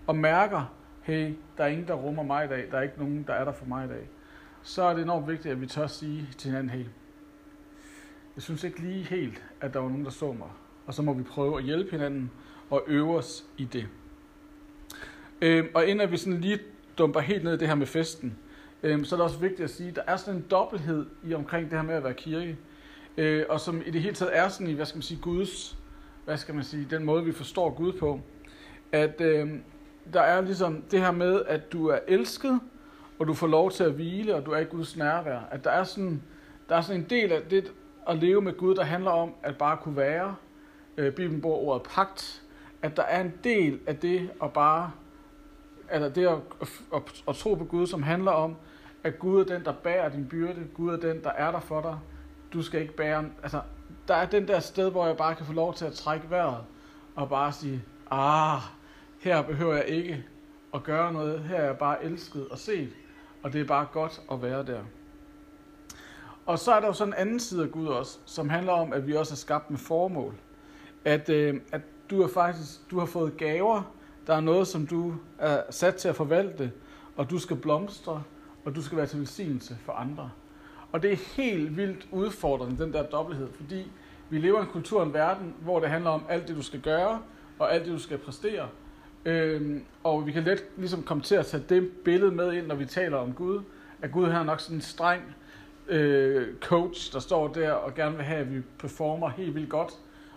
og 0.06 0.16
mærker, 0.16 0.74
hey, 1.04 1.34
der 1.58 1.64
er 1.64 1.68
ingen, 1.68 1.88
der 1.88 1.94
rummer 1.94 2.22
mig 2.22 2.44
i 2.44 2.48
dag, 2.48 2.68
der 2.70 2.78
er 2.78 2.82
ikke 2.82 2.98
nogen, 2.98 3.24
der 3.26 3.34
er 3.34 3.44
der 3.44 3.52
for 3.52 3.66
mig 3.66 3.84
i 3.84 3.88
dag, 3.88 4.08
så 4.62 4.82
er 4.82 4.94
det 4.94 5.02
enormt 5.02 5.28
vigtigt, 5.28 5.52
at 5.52 5.60
vi 5.60 5.66
tør 5.66 5.86
sige 5.86 6.28
til 6.38 6.50
hinanden, 6.50 6.70
hey, 6.70 6.84
jeg 8.36 8.42
synes 8.42 8.64
ikke 8.64 8.80
lige 8.80 9.04
helt, 9.04 9.44
at 9.60 9.74
der 9.74 9.80
var 9.80 9.88
nogen, 9.88 10.04
der 10.04 10.10
så 10.10 10.32
mig. 10.32 10.48
Og 10.86 10.94
så 10.94 11.02
må 11.02 11.12
vi 11.12 11.22
prøve 11.22 11.58
at 11.58 11.64
hjælpe 11.64 11.90
hinanden 11.90 12.30
og 12.70 12.82
øve 12.86 13.16
os 13.16 13.44
i 13.58 13.64
det. 13.64 13.86
Øhm, 15.42 15.68
og 15.74 15.86
inden 15.86 16.10
vi 16.10 16.16
sådan 16.16 16.40
lige 16.40 16.58
dumper 16.98 17.20
helt 17.20 17.44
ned 17.44 17.54
i 17.54 17.58
det 17.58 17.68
her 17.68 17.74
med 17.74 17.86
festen, 17.86 18.38
øhm, 18.82 19.04
så 19.04 19.14
er 19.14 19.16
det 19.16 19.24
også 19.24 19.38
vigtigt 19.38 19.60
at 19.60 19.70
sige, 19.70 19.88
at 19.88 19.96
der 19.96 20.02
er 20.06 20.16
sådan 20.16 20.40
en 20.40 20.46
dobbelthed 20.50 21.06
i 21.24 21.34
omkring 21.34 21.70
det 21.70 21.78
her 21.78 21.86
med 21.86 21.94
at 21.94 22.04
være 22.04 22.14
kirke. 22.14 22.58
Øh, 23.16 23.44
og 23.48 23.60
som 23.60 23.82
i 23.86 23.90
det 23.90 24.02
hele 24.02 24.14
taget 24.14 24.38
er 24.38 24.48
sådan 24.48 24.66
i, 24.66 24.72
hvad 24.72 24.86
skal 24.86 24.96
man 24.96 25.02
sige, 25.02 25.20
Guds, 25.20 25.78
hvad 26.24 26.36
skal 26.36 26.54
man 26.54 26.64
sige, 26.64 26.86
den 26.90 27.04
måde 27.04 27.24
vi 27.24 27.32
forstår 27.32 27.70
Gud 27.70 27.92
på. 27.92 28.20
At 28.92 29.20
øh, 29.20 29.50
der 30.12 30.20
er 30.20 30.40
ligesom 30.40 30.82
det 30.90 31.00
her 31.00 31.10
med, 31.10 31.42
at 31.46 31.72
du 31.72 31.88
er 31.88 31.98
elsket, 32.08 32.60
og 33.18 33.26
du 33.26 33.34
får 33.34 33.46
lov 33.46 33.70
til 33.70 33.84
at 33.84 33.92
hvile, 33.92 34.34
og 34.34 34.46
du 34.46 34.50
er 34.50 34.58
i 34.58 34.64
Guds 34.64 34.96
nærvær. 34.96 35.40
At 35.50 35.64
der 35.64 35.70
er 35.70 35.84
sådan, 35.84 36.22
der 36.68 36.76
er 36.76 36.80
sådan 36.80 37.00
en 37.00 37.10
del 37.10 37.32
af 37.32 37.42
det 37.50 37.72
at 38.08 38.16
leve 38.18 38.40
med 38.40 38.56
Gud, 38.56 38.74
der 38.74 38.82
handler 38.82 39.10
om 39.10 39.34
at 39.42 39.58
bare 39.58 39.76
kunne 39.76 39.96
være. 39.96 40.34
Øh, 40.96 41.12
Bibelen 41.12 41.40
bruger 41.40 41.56
ordet 41.56 41.82
pagt. 41.82 42.42
At 42.82 42.96
der 42.96 43.02
er 43.02 43.20
en 43.20 43.32
del 43.44 43.80
af 43.86 43.96
det 43.96 44.30
at 44.42 44.52
bare, 44.52 44.90
eller 45.92 46.08
det 46.08 46.26
at, 46.26 46.38
at, 46.94 47.02
at 47.28 47.36
tro 47.36 47.54
på 47.54 47.64
Gud, 47.64 47.86
som 47.86 48.02
handler 48.02 48.30
om, 48.30 48.56
at 49.04 49.18
Gud 49.18 49.40
er 49.40 49.44
den, 49.44 49.64
der 49.64 49.72
bærer 49.72 50.08
din 50.08 50.26
byrde. 50.26 50.66
Gud 50.74 50.92
er 50.92 50.96
den, 50.96 51.22
der 51.24 51.30
er 51.30 51.50
der 51.50 51.60
for 51.60 51.80
dig. 51.80 51.98
Du 52.52 52.62
skal 52.62 52.80
ikke 52.80 52.96
bære... 52.96 53.24
Altså, 53.42 53.60
der 54.08 54.14
er 54.14 54.26
den 54.26 54.48
der 54.48 54.60
sted, 54.60 54.90
hvor 54.90 55.06
jeg 55.06 55.16
bare 55.16 55.34
kan 55.34 55.46
få 55.46 55.52
lov 55.52 55.74
til 55.74 55.84
at 55.84 55.92
trække 55.92 56.30
vejret, 56.30 56.58
og 57.16 57.28
bare 57.28 57.52
sige, 57.52 57.82
ah, 58.10 58.60
her 59.24 59.42
behøver 59.42 59.74
jeg 59.74 59.86
ikke 59.86 60.24
at 60.74 60.82
gøre 60.82 61.12
noget. 61.12 61.40
Her 61.40 61.56
er 61.56 61.64
jeg 61.64 61.78
bare 61.78 62.04
elsket 62.04 62.48
og 62.48 62.58
set, 62.58 62.88
og 63.42 63.52
det 63.52 63.60
er 63.60 63.64
bare 63.64 63.86
godt 63.92 64.20
at 64.32 64.42
være 64.42 64.66
der. 64.66 64.80
Og 66.46 66.58
så 66.58 66.72
er 66.72 66.80
der 66.80 66.86
jo 66.86 66.92
sådan 66.92 67.12
en 67.12 67.18
anden 67.18 67.40
side 67.40 67.62
af 67.62 67.70
Gud 67.70 67.86
også, 67.86 68.18
som 68.24 68.48
handler 68.48 68.72
om, 68.72 68.92
at 68.92 69.06
vi 69.06 69.16
også 69.16 69.34
er 69.34 69.36
skabt 69.36 69.70
med 69.70 69.78
formål. 69.78 70.34
At, 71.04 71.28
øh, 71.28 71.60
at 71.72 71.80
du 72.10 72.22
er 72.22 72.28
faktisk 72.28 72.90
du 72.90 72.98
har 72.98 73.06
fået 73.06 73.36
gaver, 73.36 73.94
der 74.26 74.34
er 74.34 74.40
noget, 74.40 74.66
som 74.66 74.86
du 74.86 75.14
er 75.38 75.62
sat 75.70 75.94
til 75.94 76.08
at 76.08 76.16
forvalte, 76.16 76.72
og 77.16 77.30
du 77.30 77.38
skal 77.38 77.56
blomstre, 77.56 78.22
og 78.64 78.74
du 78.74 78.82
skal 78.82 78.98
være 78.98 79.06
til 79.06 79.18
velsignelse 79.18 79.76
for 79.84 79.92
andre. 79.92 80.30
Og 80.92 81.02
det 81.02 81.12
er 81.12 81.16
helt 81.36 81.76
vildt 81.76 82.08
udfordrende, 82.12 82.84
den 82.84 82.92
der 82.92 83.02
dobbelthed, 83.02 83.48
fordi 83.52 83.90
vi 84.30 84.38
lever 84.38 84.58
i 84.58 84.62
en 84.62 84.68
kultur 84.68 85.00
og 85.00 85.06
en 85.06 85.14
verden, 85.14 85.54
hvor 85.60 85.80
det 85.80 85.88
handler 85.88 86.10
om 86.10 86.24
alt 86.28 86.48
det, 86.48 86.56
du 86.56 86.62
skal 86.62 86.80
gøre, 86.80 87.22
og 87.58 87.74
alt 87.74 87.84
det, 87.84 87.92
du 87.92 87.98
skal 87.98 88.18
præstere. 88.18 88.68
Øhm, 89.24 89.84
og 90.04 90.26
vi 90.26 90.32
kan 90.32 90.42
let 90.42 90.64
ligesom 90.76 91.02
komme 91.02 91.22
til 91.22 91.34
at 91.34 91.46
tage 91.46 91.64
det 91.68 91.90
billede 92.04 92.30
med 92.30 92.52
ind, 92.52 92.66
når 92.66 92.74
vi 92.74 92.84
taler 92.84 93.16
om 93.16 93.32
Gud. 93.32 93.62
At 94.02 94.12
Gud 94.12 94.24
er 94.24 94.42
nok 94.42 94.60
sådan 94.60 94.76
en 94.76 94.80
streng 94.80 95.22
øh, 95.88 96.54
coach, 96.60 97.12
der 97.12 97.18
står 97.18 97.48
der 97.48 97.72
og 97.72 97.94
gerne 97.94 98.16
vil 98.16 98.24
have, 98.24 98.40
at 98.40 98.54
vi 98.54 98.60
performer 98.78 99.28
helt 99.28 99.54
vildt 99.54 99.70
godt. 99.70 99.92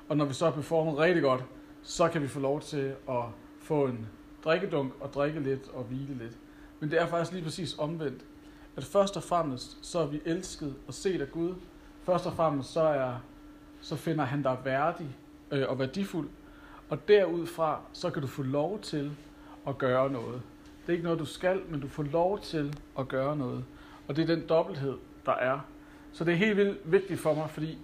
Og 0.10 0.18
når 0.18 0.26
vi 0.26 0.34
så 0.34 0.46
har 0.46 0.52
performet 0.52 0.98
rigtig 0.98 1.24
godt, 1.24 1.44
så 1.84 2.08
kan 2.08 2.22
vi 2.22 2.28
få 2.28 2.40
lov 2.40 2.62
til 2.62 2.94
at 3.10 3.24
få 3.62 3.86
en 3.86 4.08
drikkedunk 4.44 4.94
og 5.00 5.14
drikke 5.14 5.40
lidt 5.40 5.70
og 5.74 5.84
hvile 5.84 6.18
lidt. 6.18 6.38
Men 6.80 6.92
det 6.92 7.02
er 7.02 7.08
faktisk 7.08 7.32
lige 7.32 7.44
præcis 7.44 7.76
omvendt. 7.78 8.22
At 8.76 8.84
først 8.84 9.18
og 9.18 9.24
fremmest, 9.24 9.86
så 9.86 10.00
er 10.00 10.08
vi 10.08 10.22
elsket 10.26 10.76
og 10.88 10.94
set 10.94 11.22
af 11.22 11.32
Gud. 11.32 11.54
Først 12.04 12.26
og 12.26 12.34
fremmest, 12.34 12.74
så, 12.74 12.82
er, 12.82 13.24
så 13.82 13.96
finder 13.96 14.26
han 14.26 14.44
dig 14.44 14.58
værdig 14.64 15.08
øh, 15.52 15.66
og 15.70 15.80
værdifuld. 15.80 16.30
Og 16.90 17.08
derudfra, 17.08 17.82
så 17.94 18.10
kan 18.10 18.22
du 18.22 18.28
få 18.28 18.44
lov 18.44 18.80
til 18.80 19.12
at 19.68 19.78
gøre 19.78 20.12
noget. 20.12 20.42
Det 20.82 20.90
er 20.90 20.92
ikke 20.94 21.04
noget, 21.04 21.20
du 21.20 21.26
skal, 21.26 21.62
men 21.70 21.82
du 21.82 21.88
får 21.88 22.04
lov 22.04 22.40
til 22.40 22.80
at 23.00 23.08
gøre 23.08 23.38
noget. 23.38 23.66
Og 24.08 24.16
det 24.16 24.30
er 24.30 24.36
den 24.36 24.48
dobbelthed, 24.50 24.98
der 25.26 25.32
er. 25.32 25.60
Så 26.14 26.24
det 26.24 26.32
er 26.34 26.38
helt 26.38 26.58
vildt 26.58 26.92
vigtigt 26.92 27.20
for 27.20 27.34
mig, 27.34 27.50
fordi 27.50 27.78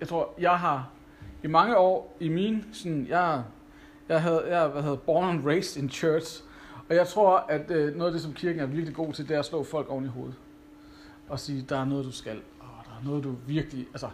jeg 0.00 0.08
tror, 0.08 0.34
jeg 0.38 0.58
har 0.58 0.90
i 1.42 1.46
mange 1.46 1.76
år 1.76 2.16
i 2.20 2.28
min, 2.28 2.64
sådan, 2.72 3.06
jeg, 3.06 3.44
jeg 4.08 4.22
havde, 4.22 4.58
jeg 4.58 4.68
hvad 4.68 4.82
hedder, 4.82 4.96
born 4.96 5.28
and 5.28 5.46
raised 5.46 5.82
in 5.82 5.90
church, 5.90 6.42
og 6.88 6.94
jeg 6.94 7.08
tror, 7.08 7.36
at 7.48 7.70
øh, 7.70 7.94
noget 7.96 8.10
af 8.10 8.12
det, 8.12 8.22
som 8.22 8.32
kirken 8.32 8.60
er 8.60 8.66
virkelig 8.66 8.94
god 8.94 9.12
til, 9.12 9.28
det 9.28 9.34
er 9.34 9.38
at 9.38 9.44
slå 9.44 9.64
folk 9.64 9.90
oven 9.90 10.04
i 10.04 10.08
hovedet. 10.08 10.34
Og 11.28 11.40
sige, 11.40 11.66
der 11.68 11.76
er 11.76 11.84
noget, 11.84 12.04
du 12.04 12.12
skal, 12.12 12.40
og 12.60 12.68
der 12.84 12.90
er 12.90 13.04
noget, 13.04 13.24
du 13.24 13.34
virkelig, 13.46 13.86
altså, 13.86 14.08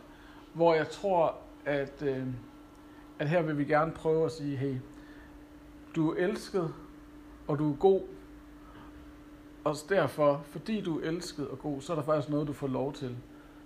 hvor 0.53 0.75
jeg 0.75 0.89
tror, 0.89 1.35
at, 1.65 2.03
øh, 2.03 2.27
at 3.19 3.29
her 3.29 3.43
vil 3.43 3.59
vi 3.59 3.65
gerne 3.65 3.93
prøve 3.93 4.25
at 4.25 4.33
sige, 4.33 4.57
hey, 4.57 4.75
du 5.97 6.11
er 6.13 6.27
elsket, 6.27 6.75
og 7.47 7.59
du 7.59 7.73
er 7.73 7.77
god, 7.77 8.03
og 9.65 9.77
derfor, 9.89 10.43
fordi 10.51 10.81
du 10.81 11.01
er 11.01 11.09
elsket 11.09 11.49
og 11.49 11.59
god, 11.59 11.81
så 11.81 11.93
er 11.93 11.97
der 11.97 12.03
faktisk 12.03 12.29
noget, 12.29 12.49
du 12.49 12.53
får 12.53 12.67
lov 12.67 12.93
til. 12.93 13.17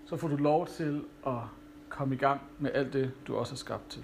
Så 0.06 0.16
får 0.16 0.28
du 0.28 0.37
lov 0.37 0.66
til 0.66 1.04
at 1.26 1.38
komme 1.88 2.14
i 2.14 2.18
gang 2.18 2.40
med 2.59 2.71
alt 2.75 2.92
det, 2.92 3.11
du 3.26 3.37
også 3.37 3.54
er 3.54 3.56
skabt 3.56 3.90
til. 3.90 4.02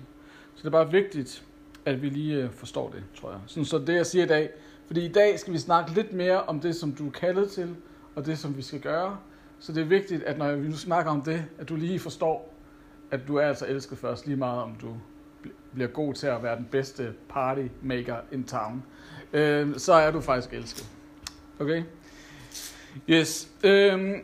Så 0.55 0.63
det 0.63 0.67
er 0.67 0.71
bare 0.71 0.91
vigtigt, 0.91 1.45
at 1.85 2.03
vi 2.03 2.09
lige 2.09 2.37
øh, 2.37 2.51
forstår 2.51 2.91
det, 2.91 3.05
tror 3.15 3.31
jeg. 3.31 3.41
Sådan, 3.47 3.65
så 3.65 3.79
det, 3.79 3.95
jeg 3.95 4.07
siger 4.07 4.25
i 4.25 4.29
dag. 4.29 4.51
Fordi 4.87 5.05
i 5.05 5.13
dag 5.13 5.39
skal 5.39 5.53
vi 5.53 5.59
snakke 5.59 5.95
lidt 5.95 6.13
mere 6.13 6.43
om 6.43 6.61
det, 6.61 6.77
som 6.77 6.93
du 6.93 7.07
er 7.07 7.11
kaldet 7.11 7.51
til, 7.51 7.77
og 8.15 8.27
det, 8.27 8.39
som 8.39 8.57
vi 8.57 8.63
skal 8.63 8.81
gøre. 8.81 9.19
Så 9.59 9.73
det 9.73 9.81
er 9.81 9.87
vigtigt, 9.87 10.23
at 10.23 10.39
når 10.39 10.57
vi 10.57 10.69
nu 10.69 10.77
snakker 10.77 11.13
om 11.13 11.23
det, 11.23 11.45
at 11.59 11.69
du 11.69 11.77
lige 11.77 11.99
forstår, 11.99 12.55
at 13.11 13.21
du 13.29 13.37
er 13.37 13.47
altså 13.47 13.67
elsket 13.67 13.99
først, 13.99 14.27
lige 14.27 14.37
meget 14.37 14.63
om 14.63 14.75
du 14.83 14.95
bliver 15.75 15.89
god 15.89 16.15
til 16.15 16.27
at 16.27 16.43
være 16.43 16.57
den 16.57 16.69
bedste 16.71 17.13
party 17.29 17.67
maker 17.83 18.17
in 18.33 18.45
town, 18.45 18.83
øh, 19.33 19.79
så 19.79 19.93
er 19.93 20.11
du 20.11 20.21
faktisk 20.21 20.53
elsket. 20.55 20.87
Okay? 21.61 21.83
Yes. 23.09 23.49
Øh, 23.65 24.17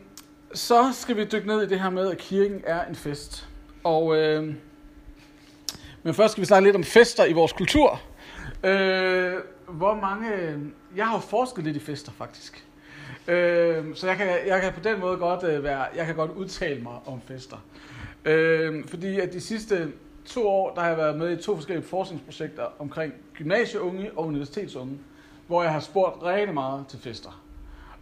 så 0.54 0.92
skal 0.92 1.16
vi 1.16 1.25
dykke 1.25 1.47
ned 1.47 1.62
i 1.62 1.66
det 1.66 1.80
her 1.80 1.90
med, 1.90 2.11
at 2.11 2.18
kirken 2.18 2.61
er 2.66 2.85
en 2.85 2.94
fest. 2.94 3.49
Og, 3.85 4.16
øh, 4.16 4.54
men 6.02 6.14
først 6.14 6.33
skal 6.33 6.40
vi 6.40 6.47
snakke 6.47 6.66
lidt 6.66 6.76
om 6.76 6.85
fester 6.85 7.25
i 7.25 7.33
vores 7.33 7.52
kultur. 7.52 8.00
Øh, 8.64 9.35
hvor 9.68 9.94
mange... 9.94 10.30
Jeg 10.97 11.06
har 11.06 11.14
jo 11.14 11.21
forsket 11.21 11.64
lidt 11.64 11.76
i 11.76 11.80
fester, 11.80 12.12
faktisk. 12.12 12.64
Øh, 13.28 13.85
så 13.94 14.06
jeg 14.06 14.16
kan, 14.16 14.26
jeg 14.47 14.61
kan 14.62 14.73
på 14.73 14.80
den 14.80 15.00
måde 15.00 15.16
godt 15.16 15.44
øh, 15.44 15.64
være... 15.64 15.87
Jeg 15.97 16.06
kan 16.06 16.14
godt 16.14 16.30
udtale 16.30 16.83
mig 16.83 16.99
om 17.06 17.21
fester. 17.21 17.56
Øh, 18.25 18.85
fordi 18.88 19.21
at 19.21 19.33
de 19.33 19.40
sidste 19.40 19.92
to 20.24 20.48
år, 20.48 20.74
der 20.74 20.80
har 20.80 20.88
jeg 20.88 20.98
været 20.98 21.18
med 21.18 21.38
i 21.38 21.42
to 21.42 21.54
forskellige 21.56 21.86
forskningsprojekter 21.86 22.66
omkring 22.78 23.12
gymnasieunge 23.34 24.10
og 24.16 24.26
universitetsunge, 24.26 24.98
hvor 25.46 25.62
jeg 25.62 25.72
har 25.72 25.80
spurgt 25.80 26.22
rigtig 26.22 26.54
meget 26.54 26.86
til 26.86 26.98
fester. 26.98 27.42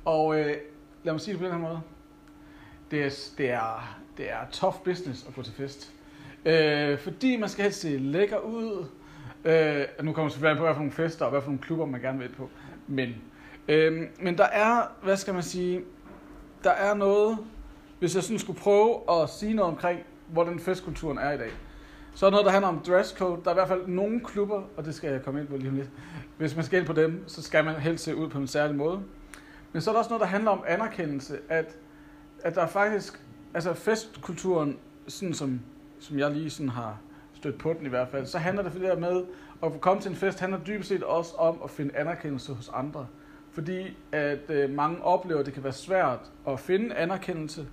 Og 0.04 0.40
øh, 0.40 0.56
lad 1.04 1.12
mig 1.12 1.20
sige 1.20 1.32
det 1.32 1.40
på 1.40 1.46
den 1.46 1.54
her 1.54 1.60
måde. 1.60 1.80
Det 2.90 3.04
er, 3.04 3.10
det 3.38 3.50
er, 3.50 3.98
det 4.16 4.30
er 4.30 4.38
tough 4.52 4.76
business 4.84 5.26
at 5.28 5.34
gå 5.34 5.42
til 5.42 5.52
fest. 5.52 5.92
Øh, 6.44 6.98
fordi 6.98 7.36
man 7.36 7.48
skal 7.48 7.62
helst 7.62 7.80
se 7.80 7.98
lækker 7.98 8.38
ud. 8.38 8.86
Øh, 9.44 9.84
nu 10.02 10.12
kommer 10.12 10.30
selvfølgelig 10.30 10.58
på, 10.58 10.64
hvad 10.64 10.74
for 10.74 10.80
nogle 10.80 10.92
fester 10.92 11.24
og 11.24 11.30
hvad 11.30 11.40
for 11.40 11.48
nogle 11.48 11.62
klubber 11.62 11.86
man 11.86 12.00
gerne 12.00 12.18
vil 12.18 12.28
på. 12.36 12.50
Men, 12.86 13.14
øh, 13.68 14.02
men 14.20 14.38
der 14.38 14.44
er, 14.44 14.82
hvad 15.02 15.16
skal 15.16 15.34
man 15.34 15.42
sige, 15.42 15.84
der 16.64 16.70
er 16.70 16.94
noget, 16.94 17.38
hvis 17.98 18.14
jeg 18.14 18.22
sådan 18.22 18.38
skulle 18.38 18.60
prøve 18.60 19.00
at 19.10 19.28
sige 19.28 19.54
noget 19.54 19.72
omkring, 19.72 20.00
hvordan 20.28 20.58
festkulturen 20.60 21.18
er 21.18 21.32
i 21.32 21.38
dag. 21.38 21.50
Så 22.14 22.26
er 22.26 22.30
noget, 22.30 22.46
der 22.46 22.52
handler 22.52 22.68
om 22.68 22.78
dresscode. 22.86 23.40
Der 23.44 23.50
er 23.50 23.54
i 23.54 23.56
hvert 23.56 23.68
fald 23.68 23.86
nogle 23.86 24.20
klubber, 24.20 24.62
og 24.76 24.84
det 24.84 24.94
skal 24.94 25.10
jeg 25.10 25.22
komme 25.22 25.40
ind 25.40 25.48
på 25.48 25.56
lige 25.56 25.68
om 25.68 25.74
lidt. 25.74 25.90
Hvis 26.38 26.56
man 26.56 26.64
skal 26.64 26.78
ind 26.78 26.86
på 26.86 26.92
dem, 26.92 27.24
så 27.26 27.42
skal 27.42 27.64
man 27.64 27.74
helst 27.74 28.04
se 28.04 28.16
ud 28.16 28.28
på 28.28 28.38
en 28.38 28.46
særlig 28.46 28.76
måde. 28.76 29.00
Men 29.72 29.82
så 29.82 29.90
er 29.90 29.94
der 29.94 29.98
også 29.98 30.10
noget, 30.10 30.20
der 30.20 30.26
handler 30.26 30.50
om 30.50 30.64
anerkendelse, 30.66 31.38
at, 31.48 31.76
at 32.42 32.54
der 32.54 32.62
er 32.62 32.66
faktisk, 32.66 33.20
altså 33.54 33.74
festkulturen, 33.74 34.78
sådan 35.08 35.34
som, 35.34 35.60
som 36.00 36.18
jeg 36.18 36.30
lige 36.30 36.50
sådan 36.50 36.68
har 36.68 36.98
stødt 37.34 37.58
på 37.58 37.72
den 37.78 37.86
i 37.86 37.88
hvert 37.88 38.08
fald, 38.08 38.26
så 38.26 38.38
handler 38.38 38.62
det 38.62 38.72
for 38.72 38.78
det 38.78 38.88
der 38.88 38.98
med, 38.98 39.24
at 39.62 39.80
komme 39.80 40.02
til 40.02 40.10
en 40.10 40.16
fest, 40.16 40.40
handler 40.40 40.58
dybest 40.58 40.88
set 40.88 41.02
også 41.02 41.34
om 41.34 41.60
at 41.64 41.70
finde 41.70 41.96
anerkendelse 41.96 42.54
hos 42.54 42.70
andre. 42.74 43.06
Fordi 43.52 43.96
at 44.12 44.50
øh, 44.50 44.70
mange 44.70 45.04
oplever, 45.04 45.40
at 45.40 45.46
det 45.46 45.54
kan 45.54 45.64
være 45.64 45.72
svært 45.72 46.18
at 46.48 46.60
finde 46.60 46.94
anerkendelse, 46.94 47.66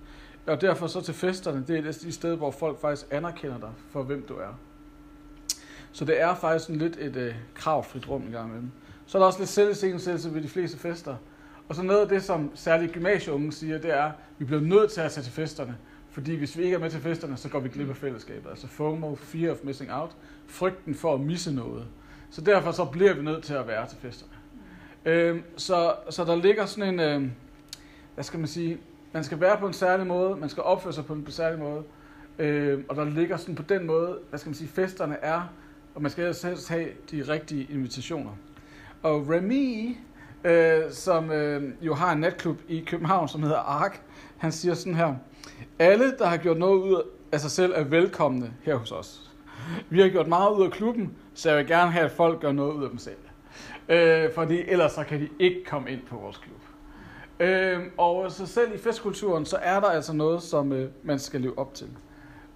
og 0.46 0.60
derfor 0.60 0.86
så 0.86 1.00
til 1.00 1.14
festerne, 1.14 1.64
det 1.68 1.78
er 1.78 1.92
de 1.92 2.12
steder, 2.12 2.36
hvor 2.36 2.50
folk 2.50 2.80
faktisk 2.80 3.06
anerkender 3.10 3.58
dig 3.58 3.70
for, 3.90 4.02
hvem 4.02 4.22
du 4.22 4.34
er. 4.34 4.58
Så 5.92 6.04
det 6.04 6.20
er 6.20 6.34
faktisk 6.34 6.70
en 6.70 6.76
lidt 6.76 6.96
et 6.96 7.16
øh, 7.16 7.34
kravfrit 7.54 8.08
rum 8.08 8.28
i 8.28 8.30
gang 8.30 8.48
imellem. 8.48 8.70
Så 9.06 9.18
er 9.18 9.22
der 9.22 9.26
også 9.26 9.38
lidt 9.38 9.48
selvscenesættelse 9.48 10.34
ved 10.34 10.42
de 10.42 10.48
fleste 10.48 10.78
fester. 10.78 11.16
Og 11.68 11.74
så 11.74 11.82
noget 11.82 12.00
af 12.00 12.08
det, 12.08 12.22
som 12.22 12.50
særligt 12.54 12.92
gymnasieunge 12.92 13.52
siger, 13.52 13.78
det 13.78 13.90
er, 13.90 14.04
at 14.04 14.12
vi 14.38 14.44
bliver 14.44 14.60
nødt 14.60 14.90
til 14.90 15.00
at 15.00 15.12
tage 15.12 15.24
til 15.24 15.32
festerne. 15.32 15.76
Fordi 16.10 16.34
hvis 16.34 16.58
vi 16.58 16.62
ikke 16.62 16.74
er 16.74 16.78
med 16.80 16.90
til 16.90 17.00
festerne, 17.00 17.36
så 17.36 17.48
går 17.48 17.60
vi 17.60 17.68
glip 17.68 17.88
af 17.88 17.96
fællesskabet. 17.96 18.50
Altså 18.50 18.66
FOMO, 18.66 19.14
fear 19.14 19.52
of 19.52 19.58
missing 19.62 19.92
out, 19.92 20.16
frygten 20.46 20.94
for 20.94 21.14
at 21.14 21.20
misse 21.20 21.54
noget. 21.54 21.86
Så 22.30 22.40
derfor 22.40 22.72
så 22.72 22.84
bliver 22.84 23.14
vi 23.14 23.22
nødt 23.22 23.44
til 23.44 23.54
at 23.54 23.66
være 23.66 23.88
til 23.88 23.98
festerne. 23.98 24.32
Øh, 25.04 25.40
så, 25.56 25.94
så 26.10 26.24
der 26.24 26.36
ligger 26.36 26.66
sådan 26.66 26.94
en, 26.94 27.00
øh, 27.00 27.30
hvad 28.14 28.24
skal 28.24 28.38
man 28.38 28.48
sige, 28.48 28.78
man 29.12 29.24
skal 29.24 29.40
være 29.40 29.56
på 29.56 29.66
en 29.66 29.72
særlig 29.72 30.06
måde, 30.06 30.36
man 30.36 30.48
skal 30.48 30.62
opføre 30.62 30.92
sig 30.92 31.06
på 31.06 31.12
en 31.12 31.26
særlig 31.30 31.58
måde. 31.58 31.82
Øh, 32.38 32.84
og 32.88 32.96
der 32.96 33.04
ligger 33.04 33.36
sådan 33.36 33.54
på 33.54 33.62
den 33.62 33.86
måde, 33.86 34.18
hvad 34.28 34.38
skal 34.38 34.50
man 34.50 34.54
sige, 34.54 34.68
festerne 34.68 35.16
er, 35.22 35.52
og 35.94 36.02
man 36.02 36.10
skal 36.10 36.24
helst 36.24 36.68
have 36.68 36.88
de 37.10 37.22
rigtige 37.22 37.66
invitationer. 37.70 38.30
Og 39.02 39.28
Remy, 39.28 39.96
øh, 40.44 40.92
som 40.92 41.30
øh, 41.30 41.72
jo 41.80 41.94
har 41.94 42.12
en 42.12 42.20
natklub 42.20 42.60
i 42.68 42.84
København, 42.86 43.28
som 43.28 43.42
hedder 43.42 43.58
ARK, 43.58 44.02
han 44.38 44.52
siger 44.52 44.74
sådan 44.74 44.94
her, 44.94 45.14
alle, 45.78 46.16
der 46.18 46.26
har 46.26 46.36
gjort 46.36 46.58
noget 46.58 46.82
ud 46.82 47.02
af 47.32 47.40
sig 47.40 47.50
selv, 47.50 47.72
er 47.76 47.84
velkomne 47.84 48.52
her 48.62 48.76
hos 48.76 48.92
os. 48.92 49.30
Vi 49.90 50.00
har 50.00 50.08
gjort 50.08 50.28
meget 50.28 50.50
ud 50.50 50.64
af 50.64 50.70
klubben, 50.70 51.16
så 51.34 51.48
jeg 51.48 51.58
vil 51.58 51.66
gerne 51.66 51.90
have, 51.90 52.04
at 52.04 52.10
folk 52.10 52.40
gør 52.40 52.52
noget 52.52 52.72
ud 52.72 52.84
af 52.84 52.90
dem 52.90 52.98
selv. 52.98 53.16
Øh, 53.88 54.34
fordi 54.34 54.62
ellers 54.68 54.92
så 54.92 55.04
kan 55.04 55.20
de 55.20 55.28
ikke 55.38 55.64
komme 55.64 55.90
ind 55.90 56.00
på 56.06 56.16
vores 56.16 56.36
klub. 56.36 56.69
Øh, 57.40 57.78
og 57.98 58.32
så 58.32 58.46
selv 58.46 58.74
i 58.74 58.78
festkulturen, 58.78 59.46
så 59.46 59.56
er 59.62 59.80
der 59.80 59.86
altså 59.86 60.12
noget, 60.12 60.42
som 60.42 60.72
øh, 60.72 60.90
man 61.02 61.18
skal 61.18 61.40
leve 61.40 61.58
op 61.58 61.74
til. 61.74 61.88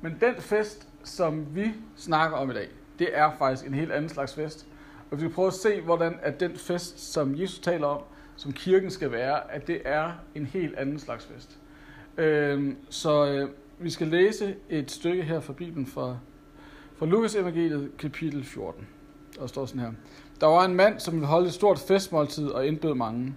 Men 0.00 0.16
den 0.20 0.34
fest, 0.38 0.88
som 1.04 1.46
vi 1.54 1.72
snakker 1.96 2.36
om 2.36 2.50
i 2.50 2.54
dag, 2.54 2.68
det 2.98 3.08
er 3.12 3.30
faktisk 3.38 3.66
en 3.66 3.74
helt 3.74 3.92
anden 3.92 4.08
slags 4.08 4.34
fest. 4.34 4.66
Og 5.10 5.16
vi 5.16 5.20
skal 5.20 5.32
prøve 5.32 5.46
at 5.46 5.54
se, 5.54 5.80
hvordan 5.80 6.18
at 6.22 6.40
den 6.40 6.56
fest, 6.56 7.12
som 7.12 7.40
Jesus 7.40 7.58
taler 7.58 7.86
om, 7.86 8.02
som 8.36 8.52
kirken 8.52 8.90
skal 8.90 9.12
være, 9.12 9.52
at 9.52 9.66
det 9.66 9.82
er 9.84 10.12
en 10.34 10.46
helt 10.46 10.76
anden 10.76 10.98
slags 10.98 11.26
fest. 11.26 11.58
Øhm, 12.16 12.76
så 12.90 13.26
øh, 13.26 13.48
vi 13.78 13.90
skal 13.90 14.06
læse 14.06 14.56
et 14.68 14.90
stykke 14.90 15.22
her 15.22 15.40
fra 15.40 15.52
Bibelen 15.52 15.86
fra, 15.86 16.18
fra 16.96 17.06
Lukas 17.06 17.34
evangeliet, 17.34 17.90
kapitel 17.98 18.44
14. 18.44 18.86
Der 19.38 19.46
står 19.46 19.66
sådan 19.66 19.80
her. 19.80 19.92
Der 20.40 20.46
var 20.46 20.64
en 20.64 20.74
mand, 20.74 21.00
som 21.00 21.14
ville 21.14 21.26
holde 21.26 21.46
et 21.46 21.52
stort 21.52 21.78
festmåltid 21.78 22.48
og 22.48 22.66
indbød 22.66 22.94
mange. 22.94 23.34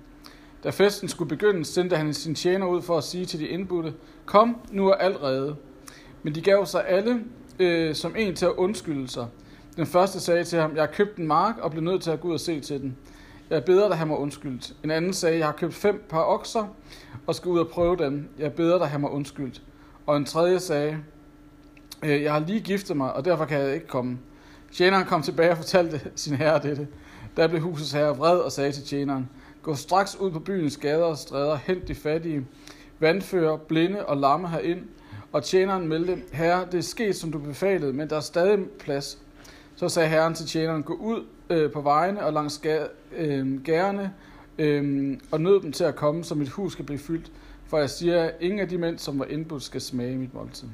Da 0.68 0.72
festen 0.72 1.10
skulle 1.10 1.30
begynde, 1.30 1.66
sendte 1.66 1.96
han 1.96 2.14
sin 2.14 2.36
tjener 2.36 2.68
ud 2.68 2.82
for 2.82 2.98
at 2.98 3.04
sige 3.04 3.26
til 3.26 3.40
de 3.40 3.48
indbudte, 3.48 3.94
Kom, 4.26 4.58
nu 4.72 4.88
er 4.88 4.94
alt 4.94 5.22
reddet. 5.24 5.56
Men 6.24 6.36
de 6.36 6.42
gav 6.42 6.66
sig 6.66 6.88
alle 6.88 7.24
øh, 7.60 7.96
som 7.96 8.16
en 8.18 8.36
til 8.36 8.46
at 8.46 8.52
undskylde 8.52 9.08
sig. 9.08 9.28
Den 9.78 9.86
første 9.86 10.20
sagde 10.20 10.44
til 10.44 10.60
ham, 10.60 10.76
jeg 10.76 10.82
har 10.82 10.88
købt 10.88 11.18
en 11.18 11.28
mark 11.28 11.58
og 11.58 11.72
blev 11.72 11.84
nødt 11.84 12.02
til 12.02 12.12
at 12.12 12.20
gå 12.20 12.28
ud 12.28 12.34
og 12.34 12.40
se 12.40 12.60
til 12.60 12.82
den. 12.82 12.98
Jeg 13.50 13.66
beder 13.66 13.80
bedre, 13.80 13.92
at 13.92 13.98
han 13.98 14.08
må 14.08 14.18
undskyldt. 14.18 14.74
En 14.84 14.92
anden 14.92 15.14
sagde, 15.14 15.38
jeg 15.38 15.46
har 15.46 15.54
købt 15.54 15.74
fem 15.74 16.06
par 16.10 16.24
okser 16.24 16.76
og 17.28 17.36
skal 17.36 17.50
ud 17.50 17.60
og 17.60 17.68
prøve 17.68 17.98
dem. 17.98 18.30
Jeg 18.40 18.54
beder 18.54 18.72
bedre, 18.72 18.84
at 18.84 18.90
han 18.90 19.02
må 19.02 19.10
undskyldt. 19.10 19.62
Og 20.06 20.18
en 20.18 20.26
tredje 20.26 20.60
sagde, 20.60 20.98
øh, 22.04 22.24
jeg 22.24 22.34
har 22.34 22.40
lige 22.40 22.62
giftet 22.62 22.98
mig, 22.98 23.14
og 23.14 23.26
derfor 23.26 23.46
kan 23.46 23.60
jeg 23.60 23.74
ikke 23.74 23.88
komme. 23.88 24.18
Tjeneren 24.72 25.06
kom 25.06 25.22
tilbage 25.22 25.52
og 25.52 25.58
fortalte 25.58 26.02
sin 26.16 26.36
herre 26.36 26.60
dette. 26.64 26.88
Der 27.38 27.48
blev 27.48 27.62
husets 27.62 27.92
herre 27.92 28.18
vred 28.18 28.38
og 28.38 28.52
sagde 28.52 28.72
til 28.72 28.84
tjeneren, 28.84 29.30
Gå 29.62 29.76
straks 29.76 30.16
ud 30.16 30.32
på 30.32 30.40
byens 30.40 30.78
gader 30.78 31.06
og 31.06 31.18
stræder, 31.18 31.56
hent 31.56 31.88
de 31.88 31.96
fattige, 31.96 32.46
vandfører, 33.00 33.58
blinde 33.58 34.06
og 34.06 34.18
lamme 34.18 34.50
herind. 34.50 34.82
Og 35.32 35.44
tjeneren 35.44 35.88
meldte, 35.88 36.22
herre, 36.32 36.66
det 36.72 36.78
er 36.78 36.82
sket, 36.82 37.16
som 37.16 37.32
du 37.32 37.40
befalede, 37.40 37.94
men 37.94 38.10
der 38.10 38.16
er 38.16 38.20
stadig 38.22 38.60
plads. 38.80 39.18
Så 39.76 39.90
sagde 39.90 40.10
herren 40.10 40.34
til 40.34 40.46
tjeneren, 40.46 40.84
gå 40.84 40.94
ud 40.94 41.26
øh, 41.50 41.72
på 41.72 41.82
vejene 41.82 42.26
og 42.26 42.34
langs 42.34 42.62
ga- 42.66 43.16
øh, 43.16 43.62
gærne, 43.64 44.14
øh, 44.58 45.18
og 45.32 45.42
nød 45.42 45.62
dem 45.62 45.72
til 45.72 45.84
at 45.84 45.96
komme, 45.96 46.24
så 46.24 46.36
mit 46.36 46.50
hus 46.50 46.72
skal 46.72 46.86
blive 46.86 47.00
fyldt. 47.00 47.32
For 47.66 47.78
jeg 47.78 47.90
siger, 47.90 48.24
at 48.24 48.34
ingen 48.40 48.60
af 48.60 48.70
de 48.70 48.78
mænd, 48.78 48.98
som 48.98 49.20
var 49.20 49.26
indbudt, 49.26 49.64
skal 49.64 49.82
smage 49.82 50.18
mit 50.18 50.34
måltid. 50.34 50.68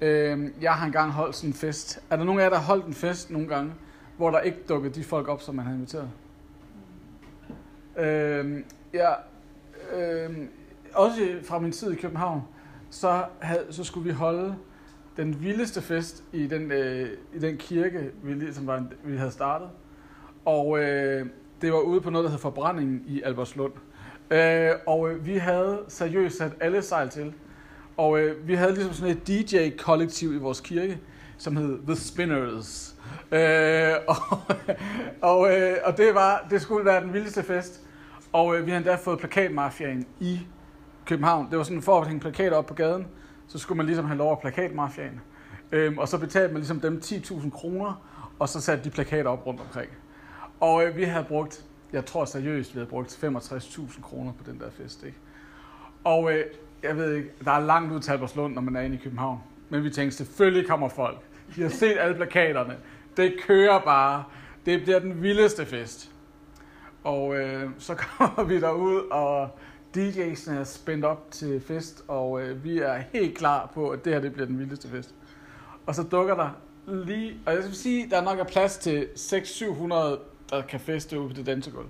Øh, 0.00 0.50
jeg 0.60 0.72
har 0.72 0.86
engang 0.86 1.12
holdt 1.12 1.36
sådan 1.36 1.50
en 1.50 1.54
fest. 1.54 2.00
Er 2.10 2.16
der 2.16 2.24
nogen 2.24 2.40
af 2.40 2.44
jer, 2.44 2.50
der 2.50 2.56
har 2.56 2.64
holdt 2.64 2.86
en 2.86 2.94
fest 2.94 3.30
nogle 3.30 3.48
gange, 3.48 3.72
hvor 4.16 4.30
der 4.30 4.40
ikke 4.40 4.58
dukkede 4.68 4.94
de 4.94 5.04
folk 5.04 5.28
op, 5.28 5.42
som 5.42 5.54
man 5.54 5.64
havde 5.64 5.76
inviteret? 5.76 6.08
Øh, 7.98 8.62
ja, 8.94 9.12
øh, 9.94 10.36
også 10.94 11.20
fra 11.44 11.58
min 11.58 11.72
tid 11.72 11.92
i 11.92 11.94
København, 11.94 12.42
så, 12.90 13.24
havde, 13.38 13.66
så 13.70 13.84
skulle 13.84 14.04
vi 14.04 14.12
holde 14.12 14.56
den 15.16 15.42
vildeste 15.42 15.82
fest 15.82 16.24
i 16.32 16.46
den, 16.46 16.72
øh, 16.72 17.08
i 17.34 17.38
den 17.38 17.56
kirke, 17.56 18.10
vi, 18.22 18.34
ligesom 18.34 18.66
var, 18.66 18.84
vi 19.04 19.16
havde 19.16 19.30
startet. 19.30 19.68
Og 20.44 20.78
øh, 20.78 21.26
det 21.62 21.72
var 21.72 21.80
ude 21.80 22.00
på 22.00 22.10
noget, 22.10 22.24
der 22.24 22.30
hed 22.30 22.38
Forbrændingen 22.38 23.02
i 23.06 23.22
Albertslund. 23.22 23.72
Øh, 24.30 24.70
og 24.86 25.10
øh, 25.10 25.26
vi 25.26 25.36
havde 25.36 25.78
seriøst 25.88 26.38
sat 26.38 26.52
alle 26.60 26.82
sejl 26.82 27.08
til. 27.08 27.32
Og 27.96 28.20
øh, 28.20 28.48
vi 28.48 28.54
havde 28.54 28.74
ligesom 28.74 28.92
sådan 28.92 29.16
et 29.16 29.28
DJ-kollektiv 29.28 30.34
i 30.34 30.38
vores 30.38 30.60
kirke, 30.60 31.00
som 31.38 31.56
hed 31.56 31.78
The 31.86 31.96
Spinners. 31.96 32.96
Øh, 33.32 33.92
og 34.12 34.16
og, 35.22 35.52
øh, 35.52 35.76
og 35.84 35.96
det, 35.96 36.14
var, 36.14 36.46
det 36.50 36.62
skulle 36.62 36.84
være 36.84 37.00
den 37.00 37.12
vildeste 37.12 37.42
fest. 37.42 37.85
Og 38.32 38.56
øh, 38.56 38.66
vi 38.66 38.70
har 38.70 38.78
endda 38.78 38.94
fået 38.94 39.18
plakatmafiaen 39.18 40.06
i 40.20 40.40
København. 41.04 41.50
Det 41.50 41.58
var 41.58 41.64
sådan, 41.64 41.82
for 41.82 42.00
at 42.00 42.06
hænge 42.06 42.20
plakater 42.20 42.56
op 42.56 42.66
på 42.66 42.74
gaden, 42.74 43.06
så 43.48 43.58
skulle 43.58 43.76
man 43.76 43.86
ligesom 43.86 44.04
have 44.04 44.18
lov 44.18 44.30
af 44.30 44.38
plakatmafiaen. 44.40 45.20
Øhm, 45.72 45.98
og 45.98 46.08
så 46.08 46.18
betalte 46.18 46.52
man 46.52 46.60
ligesom 46.60 46.80
dem 46.80 47.00
10.000 47.04 47.50
kroner, 47.50 48.02
og 48.38 48.48
så 48.48 48.60
satte 48.60 48.84
de 48.84 48.90
plakater 48.90 49.30
op 49.30 49.46
rundt 49.46 49.60
omkring. 49.60 49.90
Og 50.60 50.84
øh, 50.84 50.96
vi 50.96 51.04
havde 51.04 51.24
brugt, 51.24 51.64
jeg 51.92 52.06
tror 52.06 52.24
seriøst, 52.24 52.74
vi 52.74 52.78
havde 52.78 52.90
brugt 52.90 53.24
65.000 53.24 54.02
kroner 54.02 54.32
på 54.32 54.50
den 54.50 54.60
der 54.60 54.70
fest. 54.70 55.04
Ikke? 55.04 55.18
Og 56.04 56.32
øh, 56.32 56.44
jeg 56.82 56.96
ved 56.96 57.14
ikke, 57.14 57.28
der 57.44 57.50
er 57.52 57.60
langt 57.60 57.92
ud 57.92 58.00
til 58.00 58.12
Albertslund, 58.12 58.54
når 58.54 58.62
man 58.62 58.76
er 58.76 58.80
inde 58.80 58.96
i 58.96 59.00
København. 59.02 59.40
Men 59.68 59.84
vi 59.84 59.90
tænkte, 59.90 60.16
selvfølgelig 60.16 60.68
kommer 60.68 60.88
folk. 60.88 61.18
De 61.56 61.62
har 61.62 61.68
set 61.68 61.96
alle 61.98 62.14
plakaterne. 62.14 62.76
Det 63.16 63.34
kører 63.46 63.80
bare. 63.80 64.24
Det 64.66 64.82
bliver 64.82 64.98
den 64.98 65.22
vildeste 65.22 65.66
fest. 65.66 66.10
Og 67.06 67.36
øh, 67.36 67.70
så 67.78 67.94
kommer 68.18 68.44
vi 68.44 68.60
derud, 68.60 69.08
og 69.10 69.50
DJ'sen 69.96 70.52
er 70.52 70.64
spændt 70.64 71.04
op 71.04 71.30
til 71.30 71.60
fest, 71.60 72.04
og 72.08 72.42
øh, 72.42 72.64
vi 72.64 72.78
er 72.78 72.96
helt 73.12 73.38
klar 73.38 73.70
på, 73.74 73.88
at 73.88 74.04
det 74.04 74.12
her 74.12 74.20
det 74.20 74.32
bliver 74.32 74.46
den 74.46 74.58
vildeste 74.58 74.88
fest. 74.88 75.14
Og 75.86 75.94
så 75.94 76.02
dukker 76.02 76.34
der 76.34 76.50
lige, 76.86 77.40
og 77.46 77.54
jeg 77.54 77.62
skal 77.62 77.74
sige, 77.74 78.10
der 78.10 78.16
er 78.16 78.24
nok 78.24 78.38
er 78.38 78.44
plads 78.44 78.78
til 78.78 79.08
600-700, 79.16 79.94
der 80.50 80.62
kan 80.68 80.80
feste 80.80 81.20
ude 81.20 81.28
på 81.28 81.34
det 81.34 81.46
dansegulv. 81.46 81.88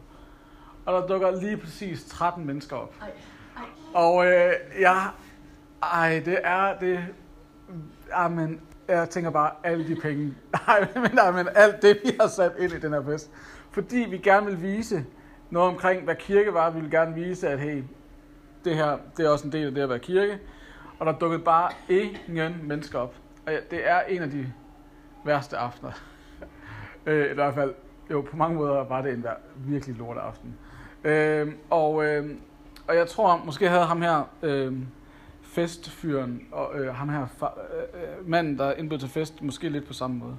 Og 0.84 0.92
der 0.92 1.06
dukker 1.06 1.40
lige 1.40 1.56
præcis 1.56 2.04
13 2.04 2.46
mennesker 2.46 2.76
op. 2.76 2.94
Ej, 3.00 3.08
ej. 3.56 3.62
Og 3.94 4.26
øh, 4.26 4.52
ja, 4.80 4.96
ej, 5.82 6.22
det 6.24 6.38
er 6.44 6.78
det. 6.78 7.04
Amen, 8.12 8.60
jeg 8.88 9.10
tænker 9.10 9.30
bare, 9.30 9.50
alle 9.64 9.88
de 9.88 10.00
penge, 10.00 10.34
ej, 10.68 10.88
men, 10.94 11.18
ej, 11.18 11.30
men 11.30 11.48
alt 11.54 11.82
det, 11.82 11.98
vi 12.04 12.10
har 12.20 12.28
sat 12.28 12.52
ind 12.58 12.72
i 12.72 12.78
den 12.78 12.92
her 12.92 13.02
fest. 13.04 13.30
Fordi 13.76 14.06
vi 14.10 14.18
gerne 14.18 14.46
vil 14.46 14.62
vise 14.62 15.04
noget 15.50 15.68
omkring, 15.68 16.04
hvad 16.04 16.14
kirke 16.14 16.54
var. 16.54 16.70
Vi 16.70 16.80
vil 16.80 16.90
gerne 16.90 17.14
vise, 17.14 17.48
at 17.48 17.60
hey, 17.60 17.82
det 18.64 18.76
her, 18.76 18.98
det 19.16 19.26
er 19.26 19.30
også 19.30 19.46
en 19.46 19.52
del 19.52 19.66
af 19.66 19.74
det 19.74 19.82
at 19.82 19.88
være 19.88 19.98
kirke. 19.98 20.38
Og 20.98 21.06
der 21.06 21.12
dukkede 21.12 21.42
bare 21.42 21.70
ingen 21.88 22.54
mennesker 22.62 22.98
op. 22.98 23.14
Og 23.46 23.52
ja, 23.52 23.58
det 23.70 23.88
er 23.88 24.00
en 24.00 24.22
af 24.22 24.30
de 24.30 24.52
værste 25.24 25.56
aftener. 25.56 25.92
øh, 27.06 27.30
I 27.30 27.34
hvert 27.34 27.54
fald, 27.54 27.74
jo, 28.10 28.20
på 28.20 28.36
mange 28.36 28.56
måder 28.56 28.84
var 28.84 29.02
det 29.02 29.12
en 29.12 29.26
virkelig 29.56 29.96
lort 29.96 30.16
aften. 30.16 30.54
Øh, 31.04 31.52
og, 31.70 32.04
øh, 32.04 32.30
og 32.88 32.96
jeg 32.96 33.08
tror, 33.08 33.42
måske 33.44 33.68
havde 33.68 33.84
ham 33.84 34.02
her, 34.02 34.30
øh, 34.42 34.76
festfyren, 35.42 36.42
og 36.52 36.78
øh, 36.78 36.94
ham 36.94 37.08
her, 37.08 37.26
fa- 37.42 37.60
øh, 37.76 38.02
øh, 38.02 38.28
manden, 38.28 38.58
der 38.58 38.72
indbød 38.72 38.98
til 38.98 39.08
fest, 39.08 39.42
måske 39.42 39.68
lidt 39.68 39.86
på 39.86 39.92
samme 39.92 40.16
måde. 40.16 40.36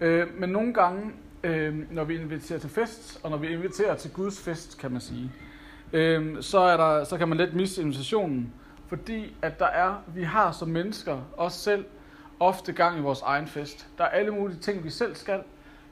Øh, 0.00 0.26
men 0.38 0.50
nogle 0.50 0.74
gange, 0.74 1.12
øh, 1.44 1.92
når 1.92 2.04
vi 2.04 2.16
inviterer 2.16 2.58
til 2.58 2.70
fest, 2.70 3.20
og 3.22 3.30
når 3.30 3.36
vi 3.36 3.48
inviterer 3.48 3.94
til 3.94 4.10
Guds 4.10 4.40
fest, 4.40 4.78
kan 4.78 4.92
man 4.92 5.00
sige, 5.00 5.32
øh, 5.92 6.42
så, 6.42 6.58
er 6.58 6.76
der, 6.76 7.04
så 7.04 7.18
kan 7.18 7.28
man 7.28 7.38
let 7.38 7.54
miste 7.54 7.82
invitationen, 7.82 8.52
fordi 8.86 9.36
at 9.42 9.58
der 9.58 9.66
er, 9.66 10.02
vi 10.14 10.22
har 10.22 10.52
som 10.52 10.68
mennesker, 10.68 11.20
os 11.36 11.52
selv, 11.52 11.84
ofte 12.40 12.72
gang 12.72 12.98
i 12.98 13.00
vores 13.00 13.20
egen 13.20 13.46
fest. 13.46 13.86
Der 13.98 14.04
er 14.04 14.08
alle 14.08 14.30
mulige 14.30 14.58
ting, 14.58 14.84
vi 14.84 14.90
selv 14.90 15.14
skal. 15.14 15.40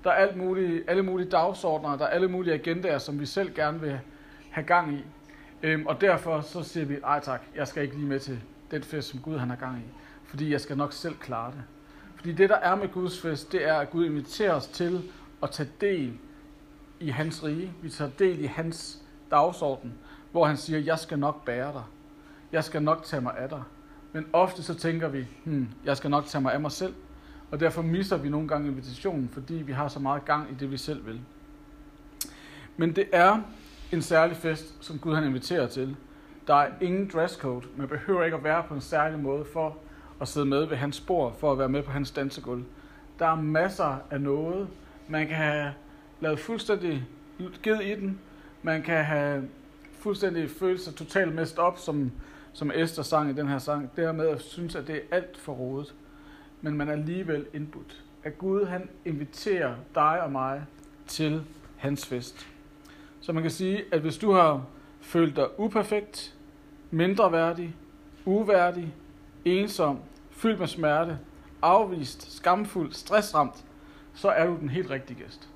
Der 0.05 0.11
er 0.11 0.15
alt 0.15 0.37
mulige, 0.37 0.83
alle 0.87 1.03
mulige 1.03 1.31
dagsordner, 1.31 1.97
der 1.97 2.05
er 2.05 2.09
alle 2.09 2.29
mulige 2.29 2.55
agendaer, 2.55 2.99
som 2.99 3.21
vi 3.21 3.27
selv 3.27 3.55
gerne 3.55 3.81
vil 3.81 3.99
have 4.51 4.67
gang 4.67 4.95
i. 4.95 5.05
Øhm, 5.63 5.87
og 5.87 6.01
derfor 6.01 6.41
så 6.41 6.63
siger 6.63 6.87
vi, 6.87 6.97
ej 7.05 7.21
tak, 7.21 7.43
jeg 7.57 7.69
skal 7.69 7.83
ikke 7.83 7.97
lige 7.97 8.07
med 8.07 8.21
til 8.21 8.41
den 8.71 8.83
fest, 8.83 9.09
som 9.09 9.21
Gud 9.21 9.39
han 9.39 9.49
har 9.49 9.57
gang 9.57 9.79
i. 9.79 9.99
Fordi 10.25 10.53
jeg 10.53 10.61
skal 10.61 10.77
nok 10.77 10.93
selv 10.93 11.15
klare 11.15 11.51
det. 11.51 11.63
Fordi 12.17 12.33
det, 12.33 12.49
der 12.49 12.57
er 12.57 12.75
med 12.75 12.89
Guds 12.89 13.21
fest, 13.21 13.53
det 13.53 13.69
er, 13.69 13.75
at 13.75 13.91
Gud 13.91 14.07
inviterer 14.07 14.55
os 14.55 14.67
til 14.67 15.03
at 15.43 15.51
tage 15.51 15.69
del 15.81 16.19
i 17.01 17.09
hans 17.11 17.45
rige. 17.45 17.73
Vi 17.83 17.91
tager 17.91 18.11
del 18.19 18.41
i 18.41 18.47
hans 18.47 19.03
dagsorden, 19.31 19.95
hvor 20.33 20.45
han 20.45 20.57
siger, 20.57 20.79
jeg 20.79 20.99
skal 20.99 21.19
nok 21.19 21.45
bære 21.45 21.73
dig. 21.73 21.83
Jeg 22.53 22.65
skal 22.65 22.83
nok 22.83 23.05
tage 23.05 23.21
mig 23.23 23.39
af 23.39 23.49
dig. 23.49 23.63
Men 24.13 24.27
ofte 24.33 24.63
så 24.63 24.75
tænker 24.75 25.09
vi, 25.09 25.27
hmm, 25.45 25.69
jeg 25.85 25.97
skal 25.97 26.11
nok 26.11 26.27
tage 26.27 26.43
mig 26.43 26.53
af 26.53 26.61
mig 26.61 26.73
selv. 26.73 26.95
Og 27.51 27.61
derfor 27.61 27.83
misser 27.83 28.17
vi 28.17 28.29
nogle 28.29 28.49
gange 28.49 28.69
invitationen, 28.69 29.29
fordi 29.29 29.55
vi 29.55 29.73
har 29.73 29.89
så 29.89 30.01
meget 30.01 30.25
gang 30.25 30.51
i 30.51 30.55
det, 30.55 30.71
vi 30.71 30.77
selv 30.77 31.07
vil. 31.07 31.21
Men 32.77 32.97
det 32.97 33.09
er 33.13 33.41
en 33.93 34.03
særlig 34.03 34.37
fest, 34.37 34.85
som 34.85 34.99
Gud 34.99 35.15
han 35.15 35.25
inviterer 35.25 35.67
til. 35.67 35.97
Der 36.47 36.55
er 36.55 36.71
ingen 36.81 37.11
dresscode. 37.13 37.67
Man 37.77 37.89
behøver 37.89 38.25
ikke 38.25 38.37
at 38.37 38.45
være 38.45 38.63
på 38.69 38.75
en 38.75 38.81
særlig 38.81 39.19
måde 39.19 39.45
for 39.53 39.77
at 40.21 40.29
sidde 40.29 40.47
med 40.47 40.65
ved 40.67 40.77
hans 40.77 41.01
bord, 41.01 41.39
for 41.39 41.53
at 41.53 41.59
være 41.59 41.69
med 41.69 41.83
på 41.83 41.91
hans 41.91 42.11
dansegulv. 42.11 42.65
Der 43.19 43.27
er 43.27 43.35
masser 43.35 43.97
af 44.11 44.21
noget. 44.21 44.69
Man 45.09 45.27
kan 45.27 45.37
have 45.37 45.75
lavet 46.21 46.39
fuldstændig 46.39 47.05
ged 47.63 47.81
i 47.81 47.95
den. 47.95 48.21
Man 48.63 48.83
kan 48.83 49.05
have 49.05 49.49
fuldstændig 49.99 50.51
følt 50.51 50.81
sig 50.81 50.95
totalt 50.95 51.35
mest 51.35 51.59
op, 51.59 51.79
som, 51.79 52.13
som 52.53 52.71
Esther 52.75 53.03
sang 53.03 53.31
i 53.31 53.33
den 53.33 53.49
her 53.49 53.59
sang. 53.59 53.91
Dermed 53.97 54.29
at 54.29 54.43
synes, 54.43 54.75
at 54.75 54.87
det 54.87 54.97
er 54.97 55.17
alt 55.17 55.37
for 55.37 55.53
rodet. 55.53 55.95
Men 56.61 56.77
man 56.77 56.89
er 56.89 56.93
alligevel 56.93 57.47
indbudt. 57.55 58.03
At 58.25 58.39
Gud 58.39 58.65
han 58.65 58.89
inviterer 59.05 59.75
dig 59.95 60.23
og 60.23 60.33
mig 60.33 60.63
til 61.07 61.45
hans 61.77 62.07
fest. 62.07 62.47
Så 63.21 63.33
man 63.33 63.43
kan 63.43 63.51
sige, 63.51 63.85
at 63.93 64.01
hvis 64.01 64.19
du 64.19 64.33
har 64.33 64.67
følt 65.01 65.37
dig 65.37 65.61
uperfekt, 65.61 66.35
mindre 66.91 67.33
værdig, 67.33 67.77
uværdig, 68.25 68.95
ensom, 69.45 69.99
fyldt 70.31 70.59
med 70.59 70.67
smerte, 70.67 71.19
afvist, 71.63 72.37
skamfuld, 72.37 72.93
stressramt, 72.93 73.65
så 74.15 74.29
er 74.29 74.47
du 74.47 74.57
den 74.61 74.69
helt 74.69 74.91
rigtige 74.91 75.23
gæst. 75.23 75.49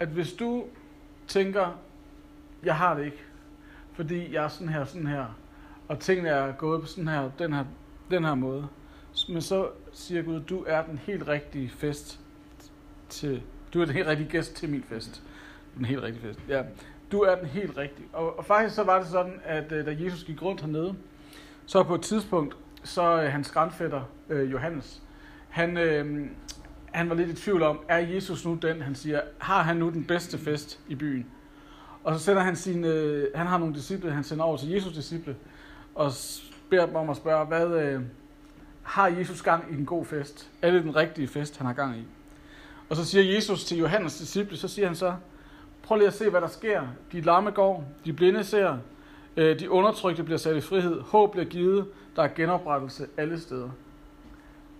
At 0.00 0.08
hvis 0.08 0.32
du 0.32 0.64
tænker, 1.26 1.78
jeg 2.62 2.76
har 2.76 2.94
det 2.94 3.04
ikke, 3.04 3.24
fordi 3.92 4.34
jeg 4.34 4.44
er 4.44 4.48
sådan 4.48 4.68
her, 4.68 4.84
sådan 4.84 5.06
her, 5.06 5.26
og 5.88 5.98
tingene 6.00 6.28
er 6.28 6.52
gået 6.52 6.80
på 6.80 6.86
sådan 6.86 7.08
her, 7.08 7.30
den 7.38 7.52
her, 7.52 7.64
den 8.10 8.24
her 8.24 8.34
måde, 8.34 8.68
men 9.28 9.42
så 9.42 9.68
siger 9.92 10.22
Gud, 10.22 10.40
du 10.40 10.64
er 10.66 10.84
den 10.84 10.98
helt 10.98 11.28
rigtige 11.28 11.68
fest 11.68 12.20
til, 13.08 13.42
du 13.74 13.80
er 13.80 13.84
den 13.84 13.94
helt 13.94 14.06
rigtige 14.06 14.28
gæst 14.28 14.54
til 14.54 14.68
min 14.68 14.82
fest. 14.82 15.22
Den 15.76 15.84
helt 15.84 16.02
rigtige 16.02 16.22
fest, 16.22 16.40
ja. 16.48 16.62
Du 17.12 17.20
er 17.20 17.34
den 17.34 17.46
helt 17.46 17.76
rigtige. 17.76 18.08
Og, 18.12 18.38
og 18.38 18.44
faktisk 18.44 18.74
så 18.74 18.84
var 18.84 18.98
det 18.98 19.08
sådan, 19.08 19.40
at 19.44 19.72
øh, 19.72 19.86
da 19.86 19.96
Jesus 20.00 20.24
gik 20.24 20.42
rundt 20.42 20.60
hernede, 20.60 20.94
så 21.66 21.82
på 21.82 21.94
et 21.94 22.02
tidspunkt, 22.02 22.56
så 22.84 23.22
øh, 23.22 23.32
hans 23.32 23.50
grandfætter, 23.50 24.02
øh, 24.28 24.52
Johannes, 24.52 25.02
han, 25.48 25.78
øh, 25.78 26.26
han 26.92 27.08
var 27.08 27.14
lidt 27.14 27.28
i 27.28 27.34
tvivl 27.34 27.62
om, 27.62 27.80
er 27.88 27.98
Jesus 27.98 28.44
nu 28.44 28.54
den, 28.54 28.82
han 28.82 28.94
siger, 28.94 29.20
har 29.38 29.62
han 29.62 29.76
nu 29.76 29.90
den 29.90 30.04
bedste 30.04 30.38
fest 30.38 30.80
i 30.88 30.94
byen? 30.94 31.26
Og 32.04 32.14
så 32.14 32.24
sender 32.24 32.42
han 32.42 32.56
sin, 32.56 32.84
øh, 32.84 33.28
han 33.34 33.46
har 33.46 33.58
nogle 33.58 33.74
disciple, 33.74 34.12
han 34.12 34.24
sender 34.24 34.44
over 34.44 34.56
til 34.56 34.68
Jesus 34.68 34.92
disciple, 34.92 35.36
og 35.94 36.12
beder 36.70 36.86
dem 36.86 36.96
om 36.96 37.10
at 37.10 37.16
spørge, 37.16 37.46
hvad 37.46 37.66
øh, 37.66 38.00
har 38.82 39.08
Jesus 39.08 39.42
gang 39.42 39.64
i 39.72 39.74
en 39.74 39.86
god 39.86 40.04
fest? 40.04 40.50
Er 40.62 40.70
det 40.70 40.82
den 40.82 40.96
rigtige 40.96 41.28
fest, 41.28 41.56
han 41.56 41.66
har 41.66 41.74
gang 41.74 41.98
i? 41.98 42.04
Og 42.88 42.96
så 42.96 43.04
siger 43.04 43.34
Jesus 43.34 43.64
til 43.64 43.78
Johannes 43.78 44.18
disciple, 44.18 44.56
så 44.56 44.68
siger 44.68 44.86
han 44.86 44.96
så, 44.96 45.14
prøv 45.82 45.96
lige 45.98 46.08
at 46.08 46.14
se, 46.14 46.30
hvad 46.30 46.40
der 46.40 46.48
sker. 46.48 46.82
De 47.12 47.20
lamme 47.20 47.50
går, 47.50 47.84
de 48.04 48.12
blinde 48.12 48.44
ser, 48.44 48.78
øh, 49.36 49.60
de 49.60 49.70
undertrykte 49.70 50.22
bliver 50.24 50.38
sat 50.38 50.56
i 50.56 50.60
frihed, 50.60 51.00
håb 51.00 51.32
bliver 51.32 51.44
givet, 51.44 51.86
der 52.16 52.22
er 52.22 52.28
genoprettelse 52.28 53.06
alle 53.16 53.40
steder. 53.40 53.70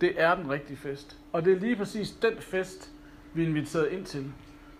Det 0.01 0.13
er 0.17 0.35
den 0.35 0.51
rigtige 0.51 0.77
fest. 0.77 1.17
Og 1.33 1.45
det 1.45 1.53
er 1.53 1.59
lige 1.59 1.75
præcis 1.75 2.11
den 2.11 2.33
fest, 2.39 2.91
vi 3.33 3.43
er 3.43 3.47
inviteret 3.47 3.91
ind 3.91 4.05
til. 4.05 4.31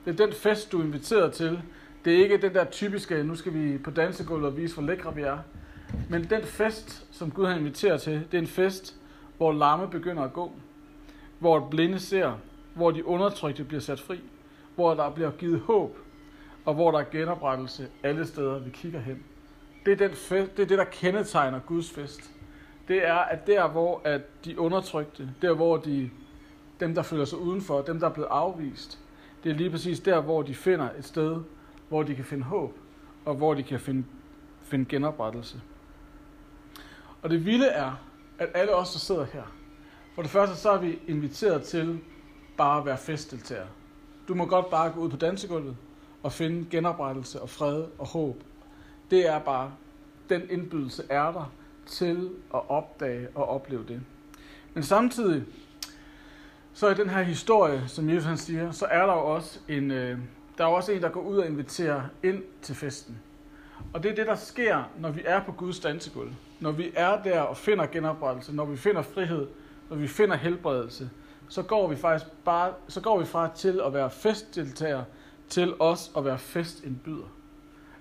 Det 0.05 0.19
er 0.19 0.25
den 0.25 0.35
fest, 0.35 0.71
du 0.71 0.79
er 0.79 0.83
inviteret 0.83 1.33
til. 1.33 1.61
Det 2.05 2.13
er 2.13 2.23
ikke 2.23 2.37
den 2.37 2.53
der 2.53 2.65
typiske, 2.65 3.23
nu 3.23 3.35
skal 3.35 3.53
vi 3.53 3.77
på 3.77 3.91
dansegulvet 3.91 4.47
og 4.47 4.57
vise, 4.57 4.73
hvor 4.73 4.83
lækre 4.83 5.15
vi 5.15 5.21
er. 5.21 5.37
Men 6.09 6.29
den 6.29 6.43
fest, 6.43 7.07
som 7.11 7.31
Gud 7.31 7.45
har 7.45 7.55
inviteret 7.55 8.01
til, 8.01 8.13
det 8.13 8.37
er 8.37 8.41
en 8.41 8.47
fest, 8.47 8.95
hvor 9.37 9.51
lamme 9.51 9.89
begynder 9.89 10.23
at 10.23 10.33
gå. 10.33 10.51
Hvor 11.39 11.69
blinde 11.69 11.99
ser. 11.99 12.33
Hvor 12.73 12.91
de 12.91 13.05
undertrykte 13.05 13.63
bliver 13.63 13.81
sat 13.81 13.99
fri. 13.99 14.19
Hvor 14.75 14.93
der 14.93 15.09
bliver 15.09 15.31
givet 15.31 15.59
håb. 15.59 15.97
Og 16.65 16.73
hvor 16.73 16.91
der 16.91 16.99
er 16.99 17.05
genoprettelse 17.11 17.87
alle 18.03 18.27
steder, 18.27 18.59
vi 18.59 18.69
kigger 18.69 18.99
hen. 18.99 19.23
Det 19.85 19.91
er, 19.91 20.07
den 20.07 20.15
fest, 20.15 20.57
det 20.57 20.63
er 20.63 20.67
det, 20.67 20.77
der 20.77 20.83
kendetegner 20.83 21.59
Guds 21.59 21.91
fest. 21.91 22.31
Det 22.91 23.07
er, 23.07 23.15
at 23.15 23.47
der, 23.47 23.67
hvor 23.67 24.01
at 24.03 24.21
de 24.45 24.59
undertrykte, 24.59 25.29
der, 25.41 25.53
hvor 25.53 25.77
de, 25.77 26.09
dem, 26.79 26.95
der 26.95 27.01
føler 27.01 27.25
sig 27.25 27.39
udenfor, 27.39 27.81
dem, 27.81 27.99
der 27.99 28.09
er 28.09 28.13
blevet 28.13 28.27
afvist, 28.31 28.99
det 29.43 29.51
er 29.51 29.55
lige 29.55 29.69
præcis 29.69 29.99
der, 29.99 30.21
hvor 30.21 30.41
de 30.41 30.55
finder 30.55 30.89
et 30.97 31.05
sted, 31.05 31.37
hvor 31.89 32.03
de 32.03 32.15
kan 32.15 32.25
finde 32.25 32.43
håb, 32.43 32.77
og 33.25 33.35
hvor 33.35 33.53
de 33.53 33.63
kan 33.63 33.79
finde, 33.79 34.03
finde 34.61 34.85
genoprettelse. 34.85 35.61
Og 37.21 37.29
det 37.29 37.45
vilde 37.45 37.67
er, 37.67 37.91
at 38.39 38.49
alle 38.53 38.75
os, 38.75 38.91
der 38.91 38.99
sidder 38.99 39.25
her, 39.25 39.55
for 40.15 40.21
det 40.21 40.31
første, 40.31 40.55
så 40.55 40.69
er 40.69 40.77
vi 40.77 40.99
inviteret 41.07 41.63
til 41.63 41.99
bare 42.57 42.79
at 42.79 42.85
være 42.85 42.97
festdeltager. 42.97 43.67
Du 44.27 44.35
må 44.35 44.45
godt 44.45 44.69
bare 44.69 44.91
gå 44.91 44.99
ud 44.99 45.09
på 45.09 45.17
dansegulvet 45.17 45.77
og 46.23 46.31
finde 46.31 46.65
genoprettelse 46.71 47.41
og 47.41 47.49
fred 47.49 47.85
og 47.99 48.07
håb. 48.07 48.43
Det 49.11 49.29
er 49.29 49.39
bare, 49.39 49.71
den 50.29 50.41
indbydelse 50.49 51.03
er 51.09 51.31
der 51.31 51.51
til 51.85 52.29
at 52.53 52.69
opdage 52.69 53.27
og 53.35 53.49
opleve 53.49 53.85
det. 53.87 54.01
Men 54.73 54.83
samtidig, 54.83 55.43
så 56.73 56.89
i 56.89 56.93
den 56.93 57.09
her 57.09 57.21
historie, 57.23 57.83
som 57.87 58.09
Jesus 58.09 58.25
han 58.25 58.37
siger, 58.37 58.71
så 58.71 58.85
er 58.85 59.05
der 59.05 59.13
jo 59.13 59.25
også 59.25 59.59
en, 59.67 59.91
øh, 59.91 60.17
der 60.57 60.63
er 60.63 60.69
også 60.69 60.91
en, 60.91 61.01
der 61.01 61.09
går 61.09 61.21
ud 61.21 61.37
og 61.37 61.45
inviterer 61.45 62.01
ind 62.23 62.43
til 62.61 62.75
festen. 62.75 63.19
Og 63.93 64.03
det 64.03 64.11
er 64.11 64.15
det, 64.15 64.27
der 64.27 64.35
sker, 64.35 64.83
når 64.99 65.11
vi 65.11 65.21
er 65.25 65.43
på 65.43 65.51
Guds 65.51 65.79
dansegulv. 65.79 66.31
Når 66.59 66.71
vi 66.71 66.91
er 66.95 67.23
der 67.23 67.41
og 67.41 67.57
finder 67.57 67.85
genoprettelse, 67.85 68.55
når 68.55 68.65
vi 68.65 68.77
finder 68.77 69.01
frihed, 69.01 69.47
når 69.89 69.97
vi 69.97 70.07
finder 70.07 70.35
helbredelse, 70.35 71.09
så 71.49 71.63
går 71.63 71.87
vi 71.87 71.95
faktisk 71.95 72.31
bare, 72.45 72.73
så 72.87 73.01
går 73.01 73.19
vi 73.19 73.25
fra 73.25 73.49
til 73.55 73.81
at 73.85 73.93
være 73.93 74.09
festdeltager 74.09 75.03
til 75.49 75.73
os 75.79 76.11
at 76.17 76.25
være 76.25 76.37
festindbyder. 76.37 77.27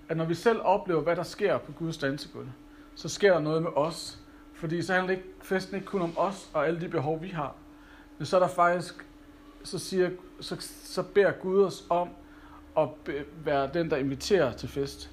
At 0.09 0.17
når 0.17 0.25
vi 0.25 0.35
selv 0.35 0.59
oplever, 0.63 1.01
hvad 1.01 1.15
der 1.15 1.23
sker 1.23 1.57
på 1.57 1.71
Guds 1.71 1.97
dansegulv, 1.97 2.47
så 2.95 3.09
sker 3.09 3.33
der 3.33 3.39
noget 3.39 3.63
med 3.63 3.71
os. 3.75 4.17
Fordi 4.53 4.81
så 4.81 4.93
handler 4.93 5.11
ikke, 5.11 5.25
festen 5.41 5.75
ikke 5.75 5.87
kun 5.87 6.01
om 6.01 6.13
os 6.17 6.49
og 6.53 6.67
alle 6.67 6.81
de 6.81 6.89
behov, 6.89 7.21
vi 7.21 7.27
har. 7.27 7.55
Men 8.17 8.25
så 8.25 8.35
er 8.35 8.39
der 8.39 8.47
faktisk, 8.47 9.05
så, 9.63 9.79
siger, 9.79 10.09
så, 10.39 10.55
så 10.83 11.03
beder 11.03 11.31
Gud 11.31 11.63
os 11.63 11.83
om 11.89 12.09
at 12.77 12.89
være 13.45 13.69
den, 13.73 13.89
der 13.89 13.97
inviterer 13.97 14.53
til 14.53 14.69
fest. 14.69 15.09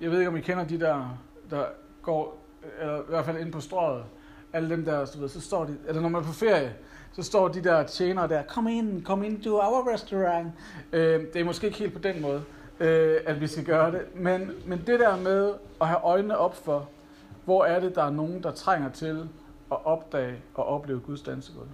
jeg 0.00 0.10
ved 0.10 0.18
ikke, 0.18 0.28
om 0.28 0.36
I 0.36 0.40
kender 0.40 0.64
de 0.64 0.80
der, 0.80 1.18
der 1.50 1.64
går, 2.02 2.44
eller 2.80 2.98
i 2.98 3.04
hvert 3.08 3.24
fald 3.24 3.38
ind 3.38 3.52
på 3.52 3.60
strøget, 3.60 4.04
alle 4.52 4.70
dem 4.70 4.84
der, 4.84 5.04
så, 5.04 5.18
ved, 5.18 5.28
så 5.28 5.40
står 5.40 5.64
de, 5.64 5.76
eller 5.88 6.02
når 6.02 6.08
man 6.08 6.22
er 6.22 6.26
på 6.26 6.32
ferie, 6.32 6.74
så 7.12 7.22
står 7.22 7.48
de 7.48 7.64
der 7.64 7.82
tjenere 7.82 8.28
der, 8.28 8.42
kom 8.42 8.68
ind, 8.68 9.04
kom 9.04 9.22
ind 9.22 9.42
to 9.42 9.56
our 9.56 9.92
restaurant. 9.94 10.48
Øh, 10.92 11.20
det 11.32 11.40
er 11.40 11.44
måske 11.44 11.66
ikke 11.66 11.78
helt 11.78 11.92
på 11.92 11.98
den 11.98 12.22
måde, 12.22 12.42
øh, 12.80 13.20
at 13.26 13.40
vi 13.40 13.46
skal 13.46 13.64
gøre 13.64 13.92
det, 13.92 14.00
men, 14.14 14.52
men 14.66 14.82
det 14.86 15.00
der 15.00 15.16
med 15.16 15.54
at 15.80 15.88
have 15.88 16.00
øjnene 16.00 16.38
op 16.38 16.64
for, 16.64 16.88
hvor 17.44 17.64
er 17.64 17.80
det, 17.80 17.94
der 17.94 18.02
er 18.02 18.10
nogen, 18.10 18.42
der 18.42 18.50
trænger 18.50 18.90
til 18.90 19.28
at 19.72 19.84
opdage 19.84 20.36
og 20.54 20.66
opleve 20.66 21.00
Guds 21.00 21.22
dansegulv. 21.22 21.68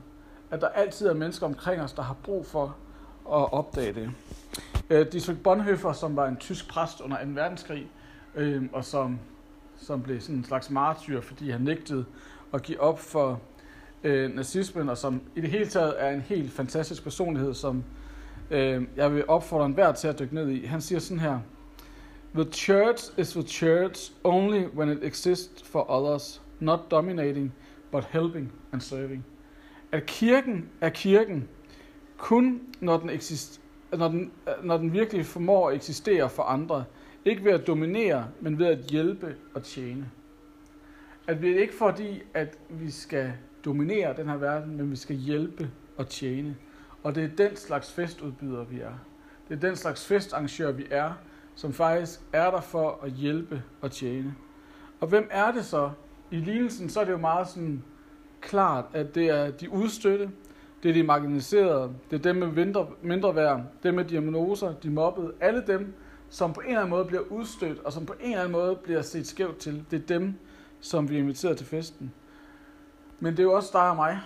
At 0.50 0.60
der 0.60 0.68
altid 0.68 1.08
er 1.08 1.14
mennesker 1.14 1.46
omkring 1.46 1.82
os, 1.82 1.92
der 1.92 2.02
har 2.02 2.16
brug 2.24 2.46
for 2.46 2.76
at 3.26 3.52
opdage 3.52 3.92
det. 3.92 4.10
Øh, 4.90 5.12
Dietrich 5.12 5.40
Bonhoeffer, 5.42 5.92
som 5.92 6.16
var 6.16 6.26
en 6.26 6.36
tysk 6.36 6.68
præst 6.68 7.00
under 7.00 7.24
2. 7.24 7.30
verdenskrig, 7.30 7.90
øh, 8.34 8.62
og 8.72 8.84
som, 8.84 9.18
som 9.76 10.02
blev 10.02 10.20
sådan 10.20 10.36
en 10.36 10.44
slags 10.44 10.70
martyr, 10.70 11.20
fordi 11.20 11.50
han 11.50 11.60
nægtede 11.60 12.04
at 12.54 12.62
give 12.62 12.80
op 12.80 12.98
for 12.98 13.40
øh, 14.04 14.34
nazismen, 14.34 14.88
og 14.88 14.98
som 14.98 15.22
i 15.36 15.40
det 15.40 15.50
hele 15.50 15.66
taget 15.66 15.94
er 15.98 16.10
en 16.10 16.20
helt 16.20 16.52
fantastisk 16.52 17.02
personlighed, 17.02 17.54
som 17.54 17.84
øh, 18.50 18.82
jeg 18.96 19.14
vil 19.14 19.24
opfordre 19.28 19.66
enhver 19.66 19.92
til 19.92 20.08
at 20.08 20.18
dykke 20.18 20.34
ned 20.34 20.48
i. 20.48 20.66
Han 20.66 20.80
siger 20.80 20.98
sådan 20.98 21.20
her, 21.20 21.38
The 22.34 22.44
church 22.44 23.00
is 23.18 23.32
the 23.32 23.42
church 23.42 24.12
only 24.24 24.66
when 24.66 24.88
it 24.88 25.04
exists 25.04 25.62
for 25.62 25.90
others, 25.90 26.40
not 26.60 26.90
dominating, 26.90 27.52
but 27.92 28.04
helping 28.04 28.52
and 28.72 28.80
serving. 28.80 29.24
At 29.92 30.06
kirken 30.06 30.68
er 30.80 30.90
kirken 30.90 31.48
kun, 32.18 32.60
når 32.80 32.96
den, 32.98 33.10
eksist, 33.10 33.60
når 33.92 34.08
den, 34.08 34.32
øh, 34.48 34.64
når 34.64 34.78
den 34.78 34.92
virkelig 34.92 35.26
formår 35.26 35.68
at 35.68 35.76
eksistere 35.76 36.30
for 36.30 36.42
andre. 36.42 36.84
Ikke 37.24 37.44
ved 37.44 37.52
at 37.52 37.66
dominere, 37.66 38.28
men 38.40 38.58
ved 38.58 38.66
at 38.66 38.78
hjælpe 38.78 39.36
og 39.54 39.62
tjene. 39.62 40.10
At 41.26 41.42
vi 41.42 41.58
ikke 41.58 41.74
fordi, 41.74 42.22
at 42.34 42.58
vi 42.68 42.90
skal 42.90 43.32
dominere 43.64 44.16
den 44.16 44.28
her 44.28 44.36
verden, 44.36 44.76
men 44.76 44.90
vi 44.90 44.96
skal 44.96 45.16
hjælpe 45.16 45.70
og 45.96 46.08
tjene. 46.08 46.56
Og 47.02 47.14
det 47.14 47.24
er 47.24 47.46
den 47.48 47.56
slags 47.56 47.92
festudbyder, 47.92 48.64
vi 48.64 48.80
er. 48.80 48.92
Det 49.48 49.56
er 49.56 49.68
den 49.68 49.76
slags 49.76 50.06
festarrangør, 50.06 50.72
vi 50.72 50.86
er, 50.90 51.12
som 51.58 51.72
faktisk 51.72 52.20
er 52.32 52.50
der 52.50 52.60
for 52.60 53.00
at 53.02 53.12
hjælpe 53.12 53.62
og 53.80 53.90
tjene. 53.90 54.34
Og 55.00 55.08
hvem 55.08 55.28
er 55.30 55.52
det 55.52 55.64
så? 55.64 55.90
I 56.30 56.36
lignelsen 56.36 56.88
så 56.88 57.00
er 57.00 57.04
det 57.04 57.12
jo 57.12 57.18
meget 57.18 57.48
sådan 57.48 57.84
klart, 58.40 58.84
at 58.92 59.14
det 59.14 59.30
er 59.30 59.50
de 59.50 59.70
udstøtte, 59.70 60.30
det 60.82 60.88
er 60.88 60.92
de 60.92 61.02
marginaliserede, 61.02 61.92
det 62.10 62.18
er 62.18 62.22
dem 62.22 62.36
med 62.36 62.46
mindre, 62.46 62.86
mindre 63.02 63.34
værd, 63.34 63.62
dem 63.82 63.94
med 63.94 64.04
diagnoser, 64.04 64.74
de 64.82 64.90
mobbede, 64.90 65.32
alle 65.40 65.64
dem, 65.66 65.94
som 66.30 66.52
på 66.52 66.60
en 66.60 66.66
eller 66.66 66.80
anden 66.80 66.90
måde 66.90 67.04
bliver 67.04 67.22
udstødt, 67.30 67.78
og 67.78 67.92
som 67.92 68.06
på 68.06 68.12
en 68.20 68.24
eller 68.24 68.38
anden 68.38 68.52
måde 68.52 68.76
bliver 68.76 69.02
set 69.02 69.26
skævt 69.26 69.58
til, 69.58 69.84
det 69.90 70.02
er 70.02 70.06
dem, 70.06 70.34
som 70.80 71.10
vi 71.10 71.14
er 71.14 71.18
inviteret 71.18 71.56
til 71.56 71.66
festen. 71.66 72.12
Men 73.20 73.32
det 73.32 73.38
er 73.38 73.44
jo 73.44 73.52
også 73.52 73.70
dig 73.72 73.90
og 73.90 73.96
mig. 73.96 74.18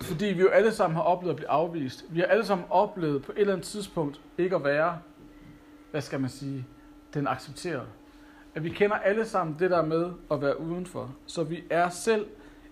Fordi 0.00 0.24
vi 0.24 0.40
jo 0.40 0.48
alle 0.48 0.72
sammen 0.72 0.96
har 0.96 1.02
oplevet 1.02 1.30
at 1.30 1.36
blive 1.36 1.50
afvist. 1.50 2.04
Vi 2.10 2.20
har 2.20 2.26
alle 2.26 2.44
sammen 2.44 2.66
oplevet 2.70 3.22
på 3.22 3.32
et 3.32 3.38
eller 3.38 3.52
andet 3.52 3.66
tidspunkt 3.66 4.20
ikke 4.38 4.56
at 4.56 4.64
være, 4.64 4.98
hvad 5.90 6.00
skal 6.00 6.20
man 6.20 6.30
sige, 6.30 6.66
den 7.14 7.28
accepterede. 7.28 7.86
At 8.54 8.64
vi 8.64 8.68
kender 8.68 8.96
alle 8.96 9.24
sammen 9.24 9.56
det 9.58 9.70
der 9.70 9.84
med 9.84 10.10
at 10.30 10.42
være 10.42 10.60
udenfor. 10.60 11.14
Så 11.26 11.42
vi 11.42 11.64
er 11.70 11.88
selv 11.88 12.26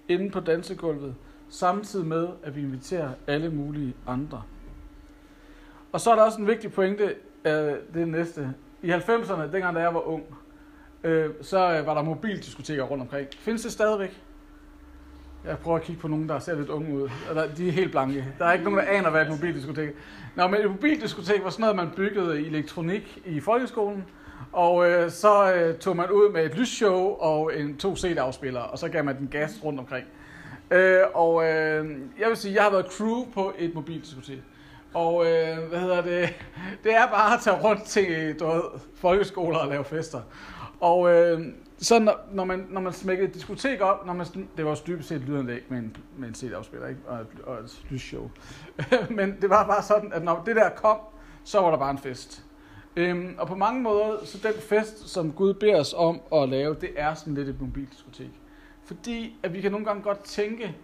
inde 0.09 0.31
på 0.31 0.41
dansegulvet, 0.41 1.15
samtidig 1.49 2.07
med, 2.07 2.29
at 2.43 2.57
vi 2.57 2.61
inviterer 2.61 3.11
alle 3.27 3.51
mulige 3.51 3.95
andre. 4.07 4.43
Og 5.93 6.01
så 6.01 6.11
er 6.11 6.15
der 6.15 6.23
også 6.23 6.41
en 6.41 6.47
vigtig 6.47 6.73
pointe, 6.73 7.15
af 7.47 7.77
det 7.95 8.09
næste. 8.09 8.55
I 8.83 8.91
90'erne, 8.91 9.43
dengang 9.43 9.77
da 9.77 9.81
jeg 9.81 9.95
var 9.95 10.09
ung, 10.09 10.25
øh, 11.05 11.31
så 11.43 11.79
øh, 11.79 11.87
var 11.87 11.95
der 11.95 12.03
mobildiskoteker 12.03 12.83
rundt 12.83 13.03
omkring. 13.03 13.29
Findes 13.39 13.63
det 13.63 13.73
stadigvæk? 13.73 14.23
Jeg 15.47 15.59
prøver 15.59 15.77
at 15.77 15.83
kigge 15.83 16.01
på 16.01 16.09
nogen, 16.09 16.29
der 16.29 16.39
ser 16.39 16.55
lidt 16.55 16.69
unge 16.69 16.95
ud. 16.95 17.09
De 17.57 17.69
er 17.69 17.73
helt 17.73 17.91
blanke. 17.91 18.25
Der 18.39 18.45
er 18.45 18.53
ikke 18.53 18.65
nogen, 18.65 18.79
der 18.79 18.85
aner, 18.85 19.11
hvad 19.11 19.23
et 19.23 19.31
mobildiskotek 19.31 19.89
er. 19.89 19.93
Nå, 20.37 20.47
men 20.47 20.61
et 20.61 20.71
mobildiskotek 20.71 21.45
var 21.45 21.51
sådan 21.51 21.61
noget, 21.61 21.77
man 21.77 21.91
byggede 21.97 22.43
i 22.43 22.47
elektronik 22.47 23.19
i 23.25 23.41
folkeskolen. 23.41 24.05
Og 24.53 24.91
øh, 24.91 25.11
så 25.11 25.55
øh, 25.55 25.79
tog 25.79 25.97
man 25.97 26.11
ud 26.11 26.33
med 26.33 26.45
et 26.45 26.59
lysshow 26.59 27.17
og 27.19 27.61
en 27.61 27.77
to 27.77 27.97
CD-afspillere, 27.97 28.65
og 28.65 28.79
så 28.79 28.89
gav 28.89 29.05
man 29.05 29.19
den 29.19 29.29
gas 29.29 29.65
rundt 29.65 29.81
omkring. 29.81 30.07
Øh, 30.71 31.01
og 31.15 31.45
øh, 31.45 31.91
jeg 32.21 32.29
vil 32.29 32.37
sige, 32.37 32.55
jeg 32.55 32.63
har 32.63 32.71
været 32.71 32.87
crew 32.93 33.27
på 33.35 33.53
et 33.59 33.75
mobildiskotek. 33.75 34.43
Og 34.95 35.27
øh, 35.27 35.59
hvad 35.69 35.81
hedder 35.81 36.03
det? 36.03 36.35
Det 36.85 36.95
er 36.95 37.07
bare 37.07 37.35
at 37.35 37.41
tage 37.41 37.57
rundt 37.57 37.83
til 37.83 38.39
du 38.41 38.47
ved, 38.47 38.63
folkeskoler 38.95 39.59
og 39.59 39.69
lave 39.69 39.85
fester. 39.85 40.21
Og 40.81 41.13
øh, 41.13 41.41
så 41.79 41.99
når, 41.99 42.21
når, 42.33 42.45
man, 42.45 42.67
når 42.71 42.81
man 42.81 42.93
smækkede 42.93 43.29
et 43.29 43.35
diskotek 43.35 43.81
op, 43.81 44.07
når 44.07 44.13
man, 44.13 44.27
det 44.57 44.65
var 44.65 44.71
også 44.71 44.83
dybest 44.87 45.09
set 45.09 45.21
lydanlæg 45.21 45.63
med 45.69 45.79
en, 45.79 45.97
med 46.17 46.29
en 46.29 46.35
CD-afspiller, 46.35 46.89
ikke? 46.89 47.01
Og, 47.07 47.27
og 47.45 47.59
et 47.59 47.83
lysshow. 47.91 48.31
Men 49.11 49.41
det 49.41 49.51
var 49.51 49.67
bare 49.67 49.83
sådan, 49.83 50.13
at 50.13 50.25
når 50.25 50.43
det 50.47 50.57
der 50.57 50.69
kom, 50.69 50.99
så 51.45 51.61
var 51.61 51.71
der 51.71 51.79
bare 51.79 51.91
en 51.91 51.99
fest. 51.99 52.45
Øhm, 52.97 53.35
og 53.39 53.49
på 53.49 53.55
mange 53.55 53.83
måder, 53.83 54.25
så 54.25 54.39
den 54.43 54.55
fest, 54.61 55.09
som 55.09 55.33
Gud 55.33 55.55
beder 55.55 55.81
os 55.81 55.95
om 55.97 56.21
at 56.33 56.49
lave, 56.49 56.77
det 56.81 56.91
er 56.97 57.15
sådan 57.15 57.35
lidt 57.35 57.49
et 57.49 57.61
mobildiskotek. 57.61 58.31
Fordi 58.85 59.37
at 59.43 59.55
vi 59.55 59.61
kan 59.61 59.71
nogle 59.71 59.87
gange 59.87 60.03
godt 60.03 60.25
tænke, 60.25 60.77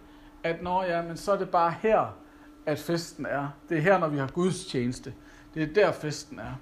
at 0.43 0.63
når 0.63 0.83
ja, 0.83 1.01
men 1.01 1.17
så 1.17 1.31
er 1.31 1.37
det 1.37 1.49
bare 1.49 1.75
her, 1.81 2.17
at 2.65 2.79
festen 2.79 3.25
er. 3.25 3.47
Det 3.69 3.77
er 3.77 3.81
her, 3.81 3.97
når 3.97 4.07
vi 4.07 4.17
har 4.17 4.27
Guds 4.27 4.65
tjeneste. 4.65 5.13
Det 5.53 5.63
er 5.63 5.73
der, 5.73 5.91
festen 5.91 6.39
er. 6.39 6.53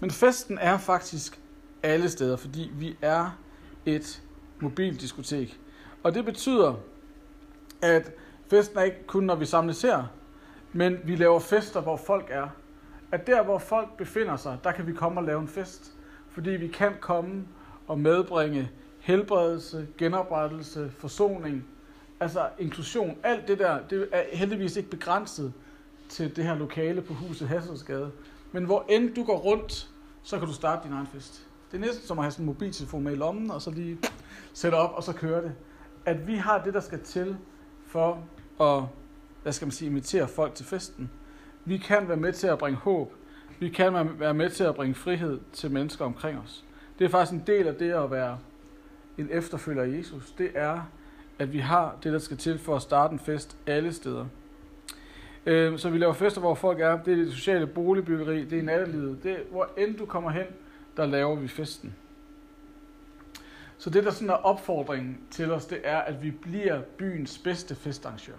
Men 0.00 0.10
festen 0.10 0.58
er 0.58 0.78
faktisk 0.78 1.40
alle 1.82 2.08
steder, 2.08 2.36
fordi 2.36 2.70
vi 2.74 2.96
er 3.02 3.38
et 3.86 4.22
mobildiskotek. 4.60 5.60
Og 6.02 6.14
det 6.14 6.24
betyder, 6.24 6.74
at 7.82 8.12
festen 8.50 8.78
er 8.78 8.82
ikke 8.82 9.06
kun, 9.06 9.24
når 9.24 9.34
vi 9.34 9.44
samles 9.44 9.82
her, 9.82 10.04
men 10.72 10.98
vi 11.04 11.16
laver 11.16 11.38
fester, 11.38 11.80
hvor 11.80 11.96
folk 11.96 12.26
er. 12.30 12.48
At 13.12 13.26
der, 13.26 13.42
hvor 13.42 13.58
folk 13.58 13.96
befinder 13.96 14.36
sig, 14.36 14.58
der 14.64 14.72
kan 14.72 14.86
vi 14.86 14.92
komme 14.92 15.20
og 15.20 15.24
lave 15.24 15.40
en 15.40 15.48
fest. 15.48 15.92
Fordi 16.30 16.50
vi 16.50 16.68
kan 16.68 16.92
komme 17.00 17.44
og 17.86 17.98
medbringe 17.98 18.70
helbredelse, 19.00 19.88
genoprettelse, 19.98 20.90
forsoning, 20.98 21.64
altså 22.20 22.48
inklusion. 22.58 23.18
Alt 23.22 23.48
det 23.48 23.58
der, 23.58 23.78
det 23.90 24.08
er 24.12 24.22
heldigvis 24.32 24.76
ikke 24.76 24.90
begrænset 24.90 25.52
til 26.08 26.36
det 26.36 26.44
her 26.44 26.54
lokale 26.54 27.02
på 27.02 27.14
huset 27.14 27.48
Hasselsgade. 27.48 28.10
Men 28.52 28.64
hvor 28.64 28.86
end 28.88 29.14
du 29.14 29.24
går 29.24 29.38
rundt, 29.38 29.90
så 30.22 30.38
kan 30.38 30.48
du 30.48 30.54
starte 30.54 30.88
din 30.88 30.92
egen 30.92 31.06
fest. 31.06 31.46
Det 31.72 31.78
er 31.78 31.86
næsten 31.86 32.06
som 32.06 32.18
at 32.18 32.24
have 32.24 32.32
sådan 32.32 32.42
en 32.42 32.46
mobiltelefon 32.46 33.02
med 33.02 33.12
i 33.12 33.16
lommen, 33.16 33.50
og 33.50 33.62
så 33.62 33.70
lige 33.70 33.98
sætte 34.52 34.74
op, 34.76 34.92
og 34.94 35.02
så 35.02 35.12
køre 35.12 35.42
det. 35.42 35.52
At 36.04 36.26
vi 36.26 36.36
har 36.36 36.62
det, 36.64 36.74
der 36.74 36.80
skal 36.80 37.00
til 37.00 37.36
for 37.86 38.24
at, 38.60 38.84
hvad 39.42 39.52
skal 39.52 39.66
man 39.66 39.72
sige, 39.72 39.88
invitere 39.88 40.28
folk 40.28 40.54
til 40.54 40.66
festen. 40.66 41.10
Vi 41.64 41.78
kan 41.78 42.08
være 42.08 42.16
med 42.16 42.32
til 42.32 42.46
at 42.46 42.58
bringe 42.58 42.78
håb. 42.78 43.12
Vi 43.58 43.68
kan 43.68 43.94
være 44.18 44.34
med 44.34 44.50
til 44.50 44.64
at 44.64 44.74
bringe 44.74 44.94
frihed 44.94 45.40
til 45.52 45.70
mennesker 45.70 46.04
omkring 46.04 46.38
os. 46.38 46.64
Det 46.98 47.04
er 47.04 47.08
faktisk 47.08 47.32
en 47.32 47.42
del 47.46 47.66
af 47.66 47.74
det 47.74 47.90
at 47.90 48.10
være 48.10 48.38
en 49.18 49.28
efterfølger 49.30 49.82
af 49.82 49.88
Jesus. 49.98 50.30
Det 50.30 50.50
er, 50.54 50.90
at 51.38 51.52
vi 51.52 51.58
har 51.58 51.96
det, 52.02 52.12
der 52.12 52.18
skal 52.18 52.36
til 52.36 52.58
for 52.58 52.76
at 52.76 52.82
starte 52.82 53.12
en 53.12 53.18
fest 53.18 53.56
alle 53.66 53.92
steder. 53.92 54.26
Øh, 55.46 55.78
så 55.78 55.90
vi 55.90 55.98
laver 55.98 56.12
fester, 56.12 56.40
hvor 56.40 56.54
folk 56.54 56.80
er. 56.80 57.02
Det 57.02 57.12
er 57.12 57.16
det 57.16 57.32
sociale 57.32 57.66
boligbyggeri, 57.66 58.44
det 58.44 58.58
er 58.58 58.62
nattelivet. 58.62 59.22
Det 59.22 59.32
er, 59.32 59.38
hvor 59.50 59.68
end 59.76 59.96
du 59.96 60.06
kommer 60.06 60.30
hen, 60.30 60.46
der 60.96 61.06
laver 61.06 61.34
vi 61.34 61.48
festen. 61.48 61.96
Så 63.78 63.90
det, 63.90 64.04
der 64.04 64.10
sådan 64.10 64.30
er 64.30 64.34
opfordringen 64.34 65.18
til 65.30 65.52
os, 65.52 65.66
det 65.66 65.80
er, 65.84 65.98
at 65.98 66.22
vi 66.22 66.30
bliver 66.30 66.82
byens 66.98 67.38
bedste 67.38 67.74
festarrangør. 67.74 68.36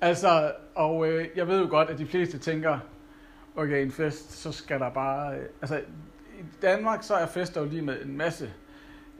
Altså, 0.00 0.52
og 0.74 1.08
øh, 1.08 1.28
jeg 1.36 1.48
ved 1.48 1.60
jo 1.60 1.68
godt, 1.70 1.90
at 1.90 1.98
de 1.98 2.06
fleste 2.06 2.38
tænker, 2.38 2.78
okay, 3.56 3.82
en 3.82 3.92
fest, 3.92 4.32
så 4.32 4.52
skal 4.52 4.80
der 4.80 4.90
bare... 4.90 5.36
Øh, 5.36 5.46
altså, 5.60 5.78
i 6.38 6.44
Danmark, 6.62 7.02
så 7.02 7.14
er 7.14 7.26
fester 7.26 7.60
jo 7.60 7.66
lige 7.66 7.82
med 7.82 8.02
en 8.02 8.16
masse, 8.16 8.52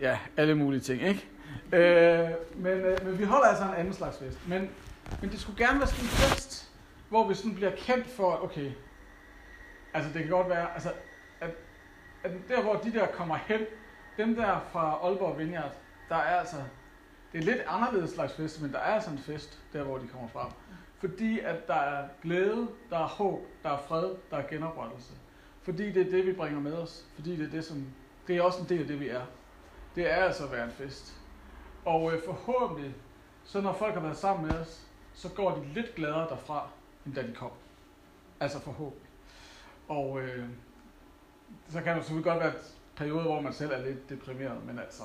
ja, 0.01 0.19
alle 0.37 0.55
mulige 0.55 0.81
ting, 0.81 1.03
ikke? 1.03 1.29
Øh, 1.73 2.31
men, 2.57 2.73
øh, 2.73 3.07
men 3.07 3.19
vi 3.19 3.25
holder 3.25 3.47
altså 3.47 3.65
en 3.65 3.75
anden 3.75 3.93
slags 3.93 4.19
fest. 4.19 4.49
Men, 4.49 4.71
men 5.21 5.31
det 5.31 5.41
skulle 5.41 5.67
gerne 5.67 5.79
være 5.79 5.89
sådan 5.89 6.05
en 6.05 6.09
fest, 6.09 6.71
hvor 7.09 7.29
vi 7.29 7.35
sådan 7.35 7.55
bliver 7.55 7.73
kendt 7.77 8.07
for, 8.07 8.45
okay, 8.45 8.71
altså 9.95 10.11
det 10.15 10.23
kan 10.23 10.31
godt 10.31 10.49
være, 10.49 10.75
altså 10.75 10.93
at 12.25 12.31
der 12.49 12.63
hvor 12.63 12.75
de 12.75 12.93
der 12.93 13.07
kommer 13.07 13.37
hen, 13.37 13.61
dem 14.17 14.35
der 14.35 14.61
fra 14.73 14.99
Aalborg 15.03 15.39
Vineyard, 15.39 15.73
der 16.09 16.17
er 16.17 16.39
altså, 16.39 16.57
det 17.33 17.39
er 17.39 17.45
lidt 17.45 17.63
anderledes 17.67 18.11
slags 18.11 18.35
fest, 18.35 18.63
men 18.63 18.73
der 18.73 18.79
er 18.79 18.95
altså 18.95 19.11
en 19.11 19.19
fest, 19.19 19.59
der 19.73 19.83
hvor 19.83 19.99
de 19.99 20.09
kommer 20.09 20.29
fra. 20.29 20.53
Fordi 20.99 21.41
at 21.41 21.67
der 21.67 21.75
er 21.75 22.09
glæde, 22.23 22.69
der 22.91 22.99
er 22.99 23.07
håb, 23.07 23.47
der 23.63 23.71
er 23.71 23.79
fred, 23.79 24.15
der 24.31 24.37
er 24.37 24.49
genoprettelse. 24.49 25.13
Fordi 25.63 25.93
det 25.93 26.07
er 26.07 26.11
det, 26.11 26.27
vi 26.27 26.33
bringer 26.33 26.61
med 26.61 26.73
os. 26.73 27.07
Fordi 27.15 27.37
det 27.37 27.47
er 27.47 27.51
det, 27.51 27.65
som, 27.65 27.87
det 28.27 28.37
er 28.37 28.43
også 28.43 28.61
en 28.61 28.69
del 28.69 28.81
af 28.81 28.87
det, 28.87 29.01
vi 29.01 29.09
er. 29.09 29.23
Det 29.95 30.11
er 30.11 30.15
altså 30.15 30.45
at 30.45 30.53
være 30.53 30.65
en 30.65 30.71
fest. 30.71 31.15
Og 31.85 32.13
øh, 32.13 32.23
forhåbentlig, 32.25 32.95
så 33.45 33.61
når 33.61 33.73
folk 33.73 33.95
har 33.95 34.01
været 34.01 34.17
sammen 34.17 34.47
med 34.47 34.59
os, 34.59 34.87
så 35.15 35.29
går 35.29 35.55
de 35.55 35.65
lidt 35.75 35.95
gladere 35.95 36.29
derfra, 36.29 36.69
end 37.07 37.15
da 37.15 37.23
de 37.23 37.35
kom. 37.35 37.51
Altså 38.41 38.61
forhåbentlig. 38.61 39.09
Og 39.89 40.21
øh, 40.21 40.49
så 41.69 41.81
kan 41.81 41.97
det 41.97 42.05
selvfølgelig 42.05 42.33
godt 42.33 42.41
være, 42.41 42.53
perioder, 42.97 43.23
hvor 43.23 43.41
man 43.41 43.53
selv 43.53 43.73
er 43.73 43.85
lidt 43.85 44.11
deprimeret, 44.11 44.67
men 44.67 44.79
altså. 44.79 45.03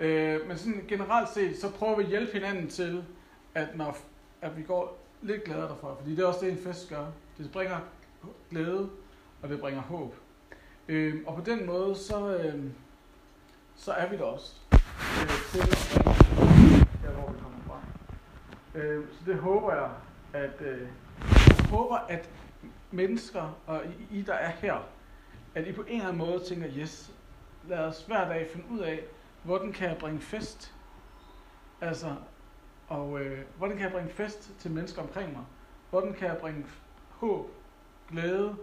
Øh, 0.00 0.48
men 0.48 0.58
sådan 0.58 0.84
generelt 0.88 1.28
set, 1.28 1.58
så 1.58 1.70
prøver 1.70 1.96
vi 1.96 2.02
at 2.02 2.08
hjælpe 2.08 2.32
hinanden 2.32 2.68
til, 2.68 3.04
at, 3.54 3.76
når, 3.76 3.96
at 4.42 4.56
vi 4.56 4.62
går 4.62 4.98
lidt 5.22 5.44
gladere 5.44 5.68
derfra, 5.68 5.94
fordi 5.98 6.10
det 6.10 6.22
er 6.22 6.26
også 6.26 6.40
det, 6.40 6.52
en 6.52 6.58
fest 6.58 6.88
gør. 6.88 7.06
Det 7.38 7.52
bringer 7.52 7.78
glæde, 8.50 8.90
og 9.42 9.48
det 9.48 9.60
bringer 9.60 9.82
håb. 9.82 10.14
Øh, 10.88 11.14
og 11.26 11.34
på 11.34 11.40
den 11.40 11.66
måde, 11.66 11.96
så, 11.96 12.36
øh, 12.36 12.64
så 13.76 13.92
er 13.92 14.08
vi 14.08 14.16
der 14.16 14.22
også 14.22 14.56
øh, 14.72 15.28
til 15.52 15.60
at 15.60 15.90
bringe 16.36 16.86
der, 17.02 17.10
hvor 17.10 17.32
vi 17.32 17.38
kommer 17.42 17.58
fra. 17.66 17.80
Øh, 18.74 19.04
så 19.12 19.20
det 19.26 19.36
håber 19.36 19.74
jeg, 19.74 19.90
at 20.32 20.60
øh, 20.60 20.80
jeg 21.20 21.70
håber, 21.70 21.96
at 21.96 22.30
mennesker, 22.90 23.58
og 23.66 23.82
I, 23.86 24.18
I 24.18 24.22
der 24.22 24.34
er 24.34 24.50
her, 24.50 24.86
at 25.54 25.66
I 25.66 25.72
på 25.72 25.82
en 25.82 25.88
eller 25.88 26.04
anden 26.04 26.18
måde 26.18 26.44
tænker, 26.44 26.68
yes, 26.76 27.14
lad 27.68 27.78
os 27.78 28.06
hver 28.06 28.28
dag 28.28 28.48
finde 28.52 28.66
ud 28.70 28.78
af, 28.78 29.04
hvordan 29.42 29.72
kan 29.72 29.88
jeg 29.88 29.98
bringe 29.98 30.20
fest? 30.20 30.74
Altså, 31.80 32.14
og 32.88 33.20
øh, 33.20 33.44
hvordan 33.58 33.76
kan 33.76 33.84
jeg 33.84 33.92
bringe 33.92 34.10
fest 34.10 34.52
til 34.58 34.70
mennesker 34.70 35.02
omkring 35.02 35.32
mig? 35.32 35.44
Hvordan 35.90 36.12
kan 36.14 36.28
jeg 36.28 36.38
bringe 36.40 36.66
håb, 37.10 37.50
glæde, 38.10 38.56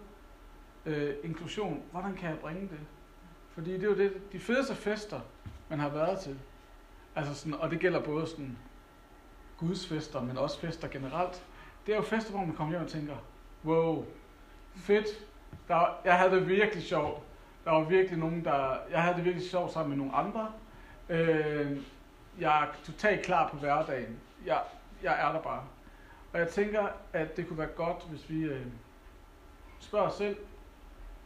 øh, 0.85 1.15
inklusion? 1.23 1.83
Hvordan 1.91 2.15
kan 2.15 2.29
jeg 2.29 2.39
bringe 2.39 2.61
det? 2.61 2.79
Fordi 3.49 3.73
det 3.73 3.83
er 3.83 3.87
jo 3.87 3.97
det, 3.97 4.31
de 4.31 4.39
fedeste 4.39 4.75
fester, 4.75 5.19
man 5.69 5.79
har 5.79 5.89
været 5.89 6.19
til. 6.19 6.39
Altså 7.15 7.33
sådan, 7.35 7.53
og 7.53 7.71
det 7.71 7.79
gælder 7.79 8.03
både 8.03 8.27
sådan 8.27 8.57
Guds 9.57 9.87
fester, 9.87 10.21
men 10.21 10.37
også 10.37 10.59
fester 10.59 10.87
generelt. 10.87 11.45
Det 11.85 11.91
er 11.91 11.95
jo 11.95 12.03
fester, 12.03 12.31
hvor 12.31 12.45
man 12.45 12.55
kommer 12.55 12.73
hjem 12.73 12.83
og 12.83 12.89
tænker, 12.89 13.15
wow, 13.65 14.05
fedt. 14.75 15.07
Der, 15.67 15.75
var, 15.75 15.95
jeg 16.05 16.13
havde 16.17 16.31
det 16.31 16.47
virkelig 16.47 16.83
sjovt. 16.83 17.21
Der 17.65 17.71
var 17.71 17.83
virkelig 17.83 18.19
nogen, 18.19 18.45
der... 18.45 18.77
Jeg 18.91 19.01
havde 19.01 19.15
det 19.15 19.25
virkelig 19.25 19.49
sjovt 19.49 19.73
sammen 19.73 19.89
med 19.89 20.05
nogle 20.05 20.15
andre. 20.15 20.51
Øh, 21.09 21.77
jeg 22.39 22.63
er 22.63 22.67
totalt 22.85 23.25
klar 23.25 23.49
på 23.49 23.57
hverdagen. 23.57 24.19
Jeg, 24.45 24.61
jeg 25.03 25.21
er 25.21 25.31
der 25.31 25.41
bare. 25.41 25.63
Og 26.33 26.39
jeg 26.39 26.47
tænker, 26.47 26.87
at 27.13 27.37
det 27.37 27.47
kunne 27.47 27.59
være 27.59 27.67
godt, 27.67 28.03
hvis 28.09 28.29
vi 28.29 28.43
øh, 28.43 28.65
spørger 29.79 30.07
os 30.07 30.13
selv, 30.13 30.37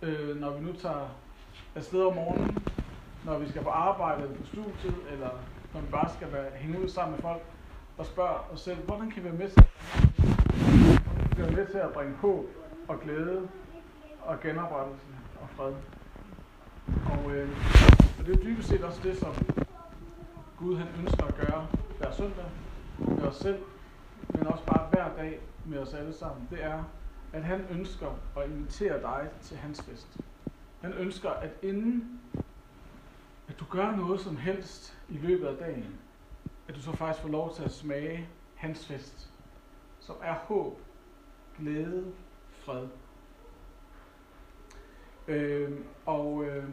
øh, 0.02 0.36
når 0.40 0.52
vi 0.52 0.66
nu 0.66 0.74
tager 0.74 1.08
afsted 1.76 2.04
om 2.04 2.16
morgenen, 2.16 2.58
når 3.26 3.38
vi 3.38 3.50
skal 3.50 3.64
på 3.64 3.70
arbejde 3.70 4.24
eller 4.24 4.36
på 4.36 4.46
studiet, 4.46 4.96
eller 5.12 5.30
når 5.74 5.82
vi 5.82 5.88
bare 5.92 6.10
skal 6.10 6.34
være, 6.34 6.52
hænge 6.56 6.84
ud 6.84 6.90
sammen 6.90 7.16
med 7.16 7.22
folk, 7.22 7.42
og 7.98 8.06
spørger 8.06 8.50
os 8.54 8.62
selv, 8.62 8.78
hvordan 8.78 9.12
kan 9.12 9.24
vi 9.24 9.30
være 9.30 9.38
med 9.38 9.50
til, 9.50 9.66
være 11.38 11.52
med 11.52 11.68
til 11.68 11.78
at 11.78 11.94
bringe 11.94 12.16
håb 12.16 12.46
og 12.88 13.00
glæde 13.00 13.50
og 14.22 14.40
genoprettelse 14.40 15.08
og 15.42 15.50
fred. 15.50 15.74
Og, 17.12 17.32
øh, 17.32 17.50
og 18.20 18.26
det 18.26 18.40
er 18.40 18.44
dybest 18.44 18.70
set 18.70 18.84
også 18.84 19.02
det, 19.04 19.18
som 19.18 19.34
Gud 20.58 20.78
han 20.78 20.88
ønsker 21.00 21.26
at 21.26 21.36
gøre 21.48 21.68
hver 21.98 22.12
søndag 22.12 22.46
med 23.00 23.24
os 23.24 23.36
selv, 23.36 23.64
men 24.34 24.48
også 24.48 24.66
bare 24.66 24.90
hver 24.90 25.16
dag 25.16 25.40
med 25.66 25.78
os 25.78 25.94
alle 25.94 26.14
sammen. 26.14 26.48
Det 26.52 26.64
er, 26.64 26.84
at 27.34 27.44
han 27.44 27.62
ønsker 27.70 28.08
at 28.38 28.50
invitere 28.50 29.02
dig 29.02 29.30
til 29.42 29.58
hans 29.58 29.82
fest. 29.82 30.18
Han 30.82 30.94
ønsker, 30.94 31.30
at 31.30 31.52
inden 31.64 32.22
at 33.48 33.60
du 33.60 33.66
gør 33.70 33.96
noget 33.96 34.22
som 34.22 34.38
helst 34.38 34.98
i 35.10 35.18
løbet 35.18 35.48
af 35.48 35.58
dagen, 35.58 36.00
at 36.68 36.76
du 36.76 36.82
så 36.82 36.92
faktisk 36.92 37.22
får 37.22 37.30
lov 37.30 37.56
til 37.56 37.64
at 37.64 37.72
smage 37.72 38.30
hans 38.56 38.88
fest, 38.88 39.34
som 40.00 40.16
er 40.22 40.34
håb, 40.34 40.82
glæde, 41.58 42.14
fred. 42.52 42.88
Øh, 45.28 45.72
og 46.06 46.46
øh, 46.46 46.64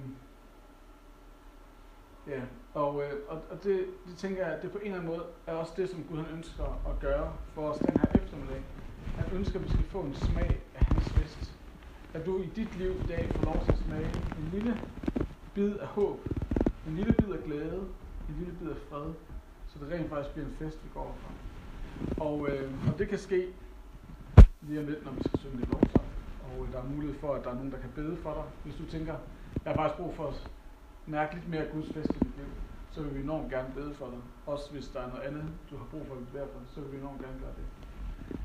ja, 2.26 2.40
og, 2.74 3.02
øh, 3.02 3.12
og, 3.28 3.42
og 3.50 3.64
det, 3.64 3.86
det 4.06 4.16
tænker 4.16 4.46
jeg, 4.46 4.56
at 4.56 4.62
det 4.62 4.72
på 4.72 4.78
en 4.78 4.84
eller 4.84 4.98
anden 4.98 5.10
måde 5.10 5.24
er 5.46 5.52
også 5.52 5.72
det, 5.76 5.90
som 5.90 6.04
Gud 6.04 6.16
han 6.18 6.36
ønsker 6.36 6.64
at 6.64 7.00
gøre 7.00 7.32
for 7.54 7.70
os 7.70 7.78
den 7.78 8.00
her 8.00 8.22
eftermiddag. 8.22 8.62
Han 9.16 9.36
ønsker, 9.36 9.58
at 9.58 9.64
vi 9.64 9.68
skal 9.68 9.84
få 9.84 10.00
en 10.00 10.14
smag 10.14 10.60
af 10.74 10.84
hans 10.86 11.08
fest. 11.08 11.54
At 12.14 12.26
du 12.26 12.42
i 12.42 12.46
dit 12.56 12.78
liv 12.78 12.90
i 12.90 13.06
dag 13.08 13.30
får 13.34 13.44
lov 13.44 13.64
til 13.64 13.72
at 13.72 13.78
smage 13.78 14.10
en 14.38 14.48
lille 14.52 14.80
bid 15.54 15.76
af 15.76 15.86
håb, 15.86 16.20
en 16.86 16.96
lille 16.96 17.12
bid 17.12 17.32
af 17.32 17.44
glæde, 17.44 17.84
en 18.28 18.34
lille 18.38 18.54
bid 18.60 18.68
af 18.68 18.76
fred, 18.90 19.12
så 19.66 19.78
det 19.84 19.92
rent 19.92 20.08
faktisk 20.08 20.34
bliver 20.34 20.48
en 20.48 20.54
fest, 20.58 20.84
vi 20.84 20.88
går 20.94 21.16
fra. 21.20 21.30
Og, 22.24 22.48
øh, 22.48 22.72
og 22.92 22.98
det 22.98 23.08
kan 23.08 23.18
ske 23.18 23.46
lige 24.62 24.80
om 24.80 24.86
lidt, 24.86 25.04
når 25.04 25.12
vi 25.12 25.22
skal 25.22 25.38
synge 25.38 25.56
lidt 25.56 25.70
lovsang. 25.72 25.97
Og 26.48 26.68
der 26.72 26.78
er 26.78 26.84
mulighed 26.84 27.18
for, 27.18 27.34
at 27.34 27.44
der 27.44 27.50
er 27.50 27.54
nogen, 27.54 27.72
der 27.72 27.78
kan 27.78 27.90
bede 27.94 28.16
for 28.16 28.34
dig. 28.34 28.44
Hvis 28.64 28.76
du 28.76 28.90
tænker, 28.90 29.16
jeg 29.64 29.72
har 29.72 29.74
faktisk 29.74 30.00
brug 30.00 30.14
for 30.14 30.26
at 30.28 30.50
mærke 31.06 31.34
lidt 31.34 31.48
mere 31.48 31.66
Guds 31.72 31.92
fest 31.92 32.10
i 32.10 32.24
mit 32.24 32.36
liv, 32.36 32.46
så 32.90 33.02
vil 33.02 33.14
vi 33.14 33.20
enormt 33.20 33.50
gerne 33.50 33.74
bede 33.74 33.94
for 33.94 34.06
dig. 34.06 34.18
Også 34.46 34.72
hvis 34.72 34.88
der 34.88 35.00
er 35.00 35.08
noget 35.08 35.22
andet, 35.22 35.44
du 35.70 35.76
har 35.76 35.84
brug 35.84 36.06
for 36.06 36.14
at 36.14 36.20
bede 36.32 36.48
for, 36.52 36.60
så 36.74 36.80
vil 36.80 36.92
vi 36.92 36.96
enormt 36.96 37.20
gerne 37.20 37.40
gøre 37.40 37.54
det. 37.58 37.66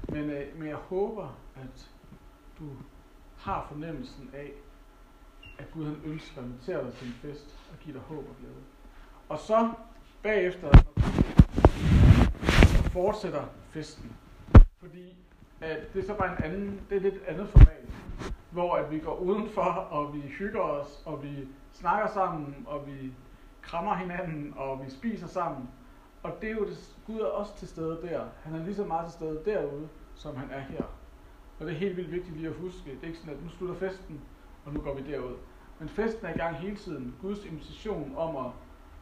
Men, 0.10 0.30
øh, 0.30 0.60
men 0.60 0.68
jeg 0.68 0.76
håber, 0.76 1.38
at 1.56 1.92
du 2.60 2.70
har 3.38 3.66
fornemmelsen 3.70 4.30
af, 4.34 4.52
at 5.60 5.72
Gud 5.72 5.86
han 5.86 5.98
ønsker 6.06 6.42
at 6.42 6.48
invitere 6.48 6.86
dig 6.86 6.94
til 6.94 7.08
en 7.08 7.14
fest 7.14 7.60
og 7.72 7.78
give 7.80 7.94
dig 7.94 8.02
håb 8.02 8.26
og 8.30 8.36
glæde. 8.40 8.64
Og 9.30 9.40
så 9.40 9.72
bagefter 10.24 10.70
fortsætter 12.92 13.46
festen. 13.70 14.16
Fordi 14.80 15.16
at 15.64 15.94
det 15.94 16.04
er 16.04 16.08
så 16.08 16.14
bare 16.14 16.38
en 16.38 16.44
anden, 16.44 16.82
det 16.90 16.98
er 16.98 17.02
lidt 17.02 17.24
andet 17.28 17.50
format, 17.50 17.90
hvor 18.52 18.76
at 18.76 18.92
vi 18.92 19.00
går 19.00 19.16
udenfor, 19.16 19.88
og 19.92 20.14
vi 20.14 20.22
hygger 20.22 20.62
os, 20.62 21.04
og 21.06 21.24
vi 21.24 21.48
snakker 21.72 22.08
sammen, 22.08 22.56
og 22.68 22.88
vi 22.88 23.14
krammer 23.62 23.96
hinanden, 23.96 24.54
og 24.58 24.86
vi 24.86 24.92
spiser 24.92 25.28
sammen. 25.28 25.70
Og 26.24 26.32
det 26.42 26.50
er 26.50 26.54
jo 26.54 26.66
det, 26.66 26.96
Gud 27.08 27.20
er 27.20 27.26
også 27.26 27.58
til 27.58 27.68
stede 27.68 28.00
der. 28.02 28.26
Han 28.44 28.56
er 28.56 28.64
lige 28.64 28.76
så 28.76 28.86
meget 28.86 29.06
til 29.06 29.14
stede 29.14 29.42
derude, 29.46 29.90
som 30.16 30.36
han 30.36 30.50
er 30.52 30.60
her. 30.60 30.84
Og 31.60 31.66
det 31.66 31.74
er 31.74 31.78
helt 31.78 31.98
vildt 31.98 32.12
vigtigt 32.12 32.38
lige 32.38 32.48
at 32.50 32.56
huske. 32.56 32.92
Det 32.92 33.00
er 33.04 33.08
ikke 33.08 33.20
sådan, 33.20 33.34
at 33.34 33.44
nu 33.44 33.50
slutter 33.50 33.76
festen, 33.76 34.22
og 34.66 34.74
nu 34.74 34.82
går 34.82 34.94
vi 34.94 35.12
derud. 35.12 35.36
Men 35.80 35.90
festen 35.90 36.26
er 36.26 36.34
i 36.34 36.38
gang 36.38 36.56
hele 36.56 36.76
tiden. 36.76 37.16
Guds 37.22 37.46
invitation 37.46 38.14
om 38.18 38.46
at 38.46 38.52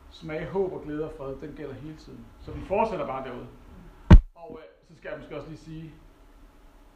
smage 0.10 0.46
håb 0.46 0.74
og 0.74 0.82
glæde 0.84 1.06
og 1.06 1.14
fred, 1.18 1.36
den 1.42 1.54
gælder 1.56 1.74
hele 1.74 1.96
tiden. 1.96 2.26
Så 2.40 2.52
vi 2.52 2.62
fortsætter 2.62 3.08
bare 3.08 3.28
derude. 3.28 3.48
Og 4.36 4.60
øh, 4.62 4.88
så 4.88 4.98
skal 4.98 5.10
jeg 5.10 5.20
måske 5.20 5.36
også 5.36 5.48
lige 5.48 5.60
sige, 5.60 5.94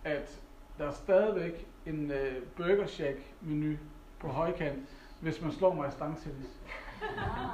at 0.05 0.39
der 0.77 0.87
er 0.87 0.91
stadigvæk 0.91 1.67
en 1.85 2.11
øh, 2.11 2.43
Burger 2.57 2.87
Shack 2.87 3.17
menu 3.41 3.75
på 4.19 4.27
højkant, 4.27 4.89
hvis 5.19 5.41
man 5.41 5.51
slår 5.51 5.73
mig 5.73 5.87
i 5.87 5.91
stangtennis. 5.91 6.49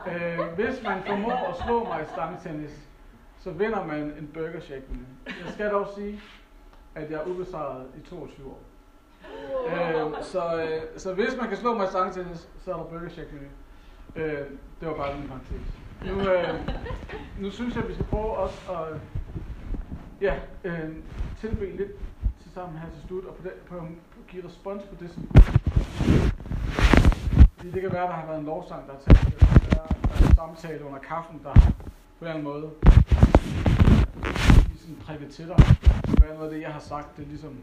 øh, 0.07 0.39
hvis 0.55 0.83
man 0.83 1.03
formår 1.05 1.31
at 1.49 1.55
slå 1.65 1.83
mig 1.83 2.01
i 2.01 2.05
stangtennis, 2.05 2.87
så 3.39 3.51
vinder 3.51 3.85
man 3.85 3.97
en 3.97 4.29
Burger 4.33 4.59
Shack 4.59 4.89
menu. 4.89 5.05
Jeg 5.25 5.53
skal 5.53 5.69
dog 5.71 5.87
sige, 5.95 6.21
at 6.95 7.11
jeg 7.11 7.19
er 7.21 7.25
ubesejret 7.25 7.85
i 7.97 8.09
22 8.09 8.47
år. 8.47 8.59
Øh, 9.67 10.23
så, 10.23 10.63
øh, 10.63 10.81
så 10.99 11.13
hvis 11.13 11.37
man 11.39 11.47
kan 11.47 11.57
slå 11.57 11.77
mig 11.77 11.85
i 11.85 11.89
stangtennis, 11.89 12.49
så 12.59 12.73
er 12.73 12.77
der 12.77 12.83
Burger 12.83 13.09
Shack 13.09 13.27
menu. 13.33 13.47
Øh, 14.15 14.47
det 14.79 14.87
var 14.87 14.93
bare 14.93 15.17
en 15.17 15.27
parentes. 15.27 15.81
Nu, 16.05 16.31
øh, 16.31 16.59
nu 17.39 17.51
synes 17.51 17.75
jeg, 17.75 17.83
at 17.83 17.89
vi 17.89 17.93
skal 17.93 18.05
prøve 18.05 18.37
også 18.37 18.71
at 18.71 18.99
ja, 20.21 20.35
øh, 20.63 20.89
tilbede 21.39 21.77
lidt 21.77 21.91
sammen 22.53 22.79
her 22.79 22.89
til 22.89 23.01
slut, 23.07 23.25
og 23.25 23.35
på, 23.35 23.43
den, 23.43 23.51
på, 23.67 23.75
på 24.11 24.19
give 24.27 24.45
respons 24.45 24.83
på 24.83 24.95
det, 24.99 25.11
som 25.11 25.27
fordi 27.55 27.71
det 27.71 27.81
kan 27.81 27.91
være, 27.91 28.03
at 28.03 28.09
der 28.09 28.15
har 28.15 28.25
været 28.25 28.39
en 28.39 28.45
lovsang, 28.45 28.87
der 28.87 28.93
har 28.93 28.99
talt, 28.99 29.25
det 29.25 29.39
kan 29.39 29.47
være, 29.49 29.87
der 30.05 30.13
er 30.13 30.29
en 30.29 30.35
samtale 30.35 30.85
under 30.85 30.99
kaffen, 30.99 31.41
der 31.43 31.53
på 31.53 32.25
en 32.25 32.27
eller 32.27 32.33
anden 32.33 32.43
måde 32.43 32.71
ligesom 34.67 34.95
prikket 35.05 35.29
til 35.29 35.47
dig. 35.47 35.57
Det 35.57 36.17
kan 36.17 36.21
være 36.21 36.33
noget 36.33 36.49
af 36.49 36.53
det, 36.53 36.61
jeg 36.61 36.73
har 36.73 36.79
sagt, 36.79 37.17
det 37.17 37.23
er 37.23 37.27
ligesom 37.27 37.57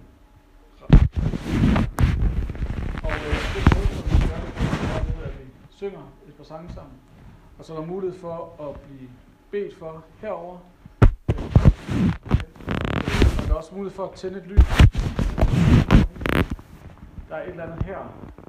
og 3.04 3.12
øh, 3.14 3.36
det 3.54 3.60
er 3.62 3.74
noget, 3.74 3.88
som 3.96 4.04
vi 4.10 4.16
gør, 4.28 4.40
det 4.46 5.14
er, 5.22 5.28
at 5.28 5.38
vi 5.38 5.46
synger 5.70 6.12
et 6.28 6.34
par 6.34 6.44
sange 6.44 6.72
sammen. 6.74 6.96
Og 7.58 7.64
så 7.64 7.72
er 7.72 7.78
der 7.78 7.86
mulighed 7.86 8.18
for 8.20 8.68
at 8.68 8.80
blive 8.80 9.10
bedt 9.50 9.78
for 9.78 10.04
herover. 10.20 10.58
Også 13.58 13.74
mulighed 13.74 13.96
for 13.96 14.04
at 14.04 14.12
tænde 14.12 14.38
et 14.38 14.46
lys. 14.46 14.66
Der 17.28 17.36
er 17.36 17.42
et 17.42 17.50
eller 17.50 17.64
andet 17.64 17.82
her. 17.82 17.98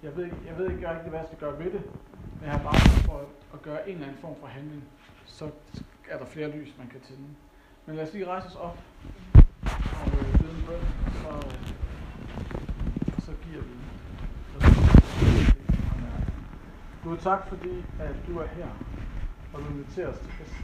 Jeg 0.03 0.17
ved, 0.17 0.23
jeg 0.47 0.57
ved 0.57 0.71
ikke 0.71 0.89
rigtig, 0.89 1.09
hvad 1.09 1.19
jeg 1.19 1.27
skal 1.27 1.39
gøre 1.39 1.59
ved 1.59 1.71
det. 1.71 1.81
Men 2.35 2.43
jeg 2.43 2.51
har 2.51 2.63
bare 2.63 3.01
for 3.05 3.25
at 3.53 3.61
gøre 3.61 3.89
en 3.89 3.95
eller 3.95 4.07
anden 4.07 4.21
form 4.21 4.35
for 4.39 4.47
handling. 4.47 4.83
Så 5.25 5.49
er 6.09 6.17
der 6.17 6.25
flere 6.25 6.49
lys, 6.51 6.73
man 6.77 6.87
kan 6.87 6.99
tænde. 6.99 7.27
Men 7.85 7.95
lad 7.95 8.07
os 8.07 8.13
lige 8.13 8.27
rejse 8.27 8.47
os 8.47 8.55
op 8.55 8.77
og 10.01 10.07
øh, 10.07 10.39
bede 10.39 10.51
en 10.51 10.63
bøn, 10.67 10.81
så, 11.21 11.47
øh, 11.47 11.63
så 13.19 13.31
giver 13.43 13.61
vi. 13.61 13.75
Gud, 17.03 17.17
tak 17.17 17.47
fordi, 17.47 17.85
at 17.99 18.15
du 18.27 18.39
er 18.39 18.47
her, 18.47 18.67
og 19.53 19.59
du 19.61 19.65
inviterer 19.65 20.07
os 20.07 20.19
til 20.19 20.31
fest. 20.31 20.55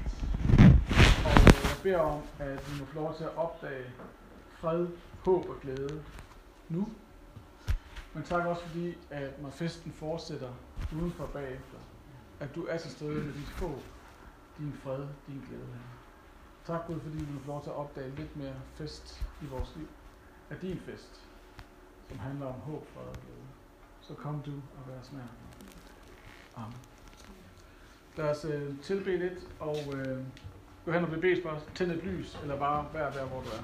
Og 1.25 1.31
øh, 1.31 1.63
jeg 1.63 1.77
beder 1.84 1.99
om, 1.99 2.21
at 2.39 2.71
vi 2.71 2.79
må 2.79 2.86
få 2.86 2.95
lov 2.99 3.15
til 3.17 3.23
at 3.23 3.38
opdage 3.38 3.86
fred, 4.65 4.88
håb 5.25 5.49
og 5.49 5.56
glæde 5.62 6.04
nu. 6.69 6.88
Men 8.13 8.23
tak 8.23 8.45
også 8.45 8.62
fordi, 8.62 8.97
at 9.10 9.41
når 9.41 9.49
festen 9.49 9.91
fortsætter 9.91 10.54
udenfor 10.95 11.25
bagefter, 11.25 11.78
at 12.39 12.56
du 12.56 12.65
er 12.65 12.78
til 12.78 12.91
stede 12.91 13.23
med 13.23 13.34
dit 13.34 13.49
håb, 13.60 13.82
din 14.58 14.73
fred, 14.84 15.06
din 15.28 15.43
glæde. 15.49 15.67
Tak 16.65 16.88
Gud, 16.88 16.99
fordi 16.99 17.17
vi 17.17 17.39
får 17.39 17.51
lov 17.54 17.63
til 17.63 17.69
at 17.69 17.75
opdage 17.75 18.15
lidt 18.15 18.38
mere 18.38 18.56
fest 18.75 19.25
i 19.41 19.45
vores 19.45 19.73
liv. 19.75 19.88
Af 20.49 20.58
din 20.58 20.80
fest, 20.80 21.21
som 22.10 22.19
handler 22.19 22.45
om 22.45 22.60
håb, 22.60 22.88
fred 22.93 23.04
og 23.04 23.15
glæde. 23.15 23.47
Så 24.01 24.13
kom 24.13 24.41
du 24.41 24.51
og 24.51 24.91
vær 24.91 24.99
os 24.99 25.12
nær. 25.12 25.19
Amen. 26.56 26.78
Lad 28.17 28.30
os 28.30 28.45
øh, 28.45 28.80
tilbede 28.82 29.17
lidt, 29.17 29.47
og 29.60 29.78
øh, 29.95 30.23
gå 30.86 30.91
hen 30.91 31.04
og 31.04 31.10
blive 31.10 31.21
bedt 31.21 31.43
for, 31.43 31.62
tænd 31.75 31.91
et 31.91 32.04
lys, 32.04 32.39
eller 32.41 32.60
bare 32.60 32.86
vær 32.93 33.12
der, 33.12 33.25
hvor 33.25 33.41
du 33.41 33.47
er. 33.49 33.63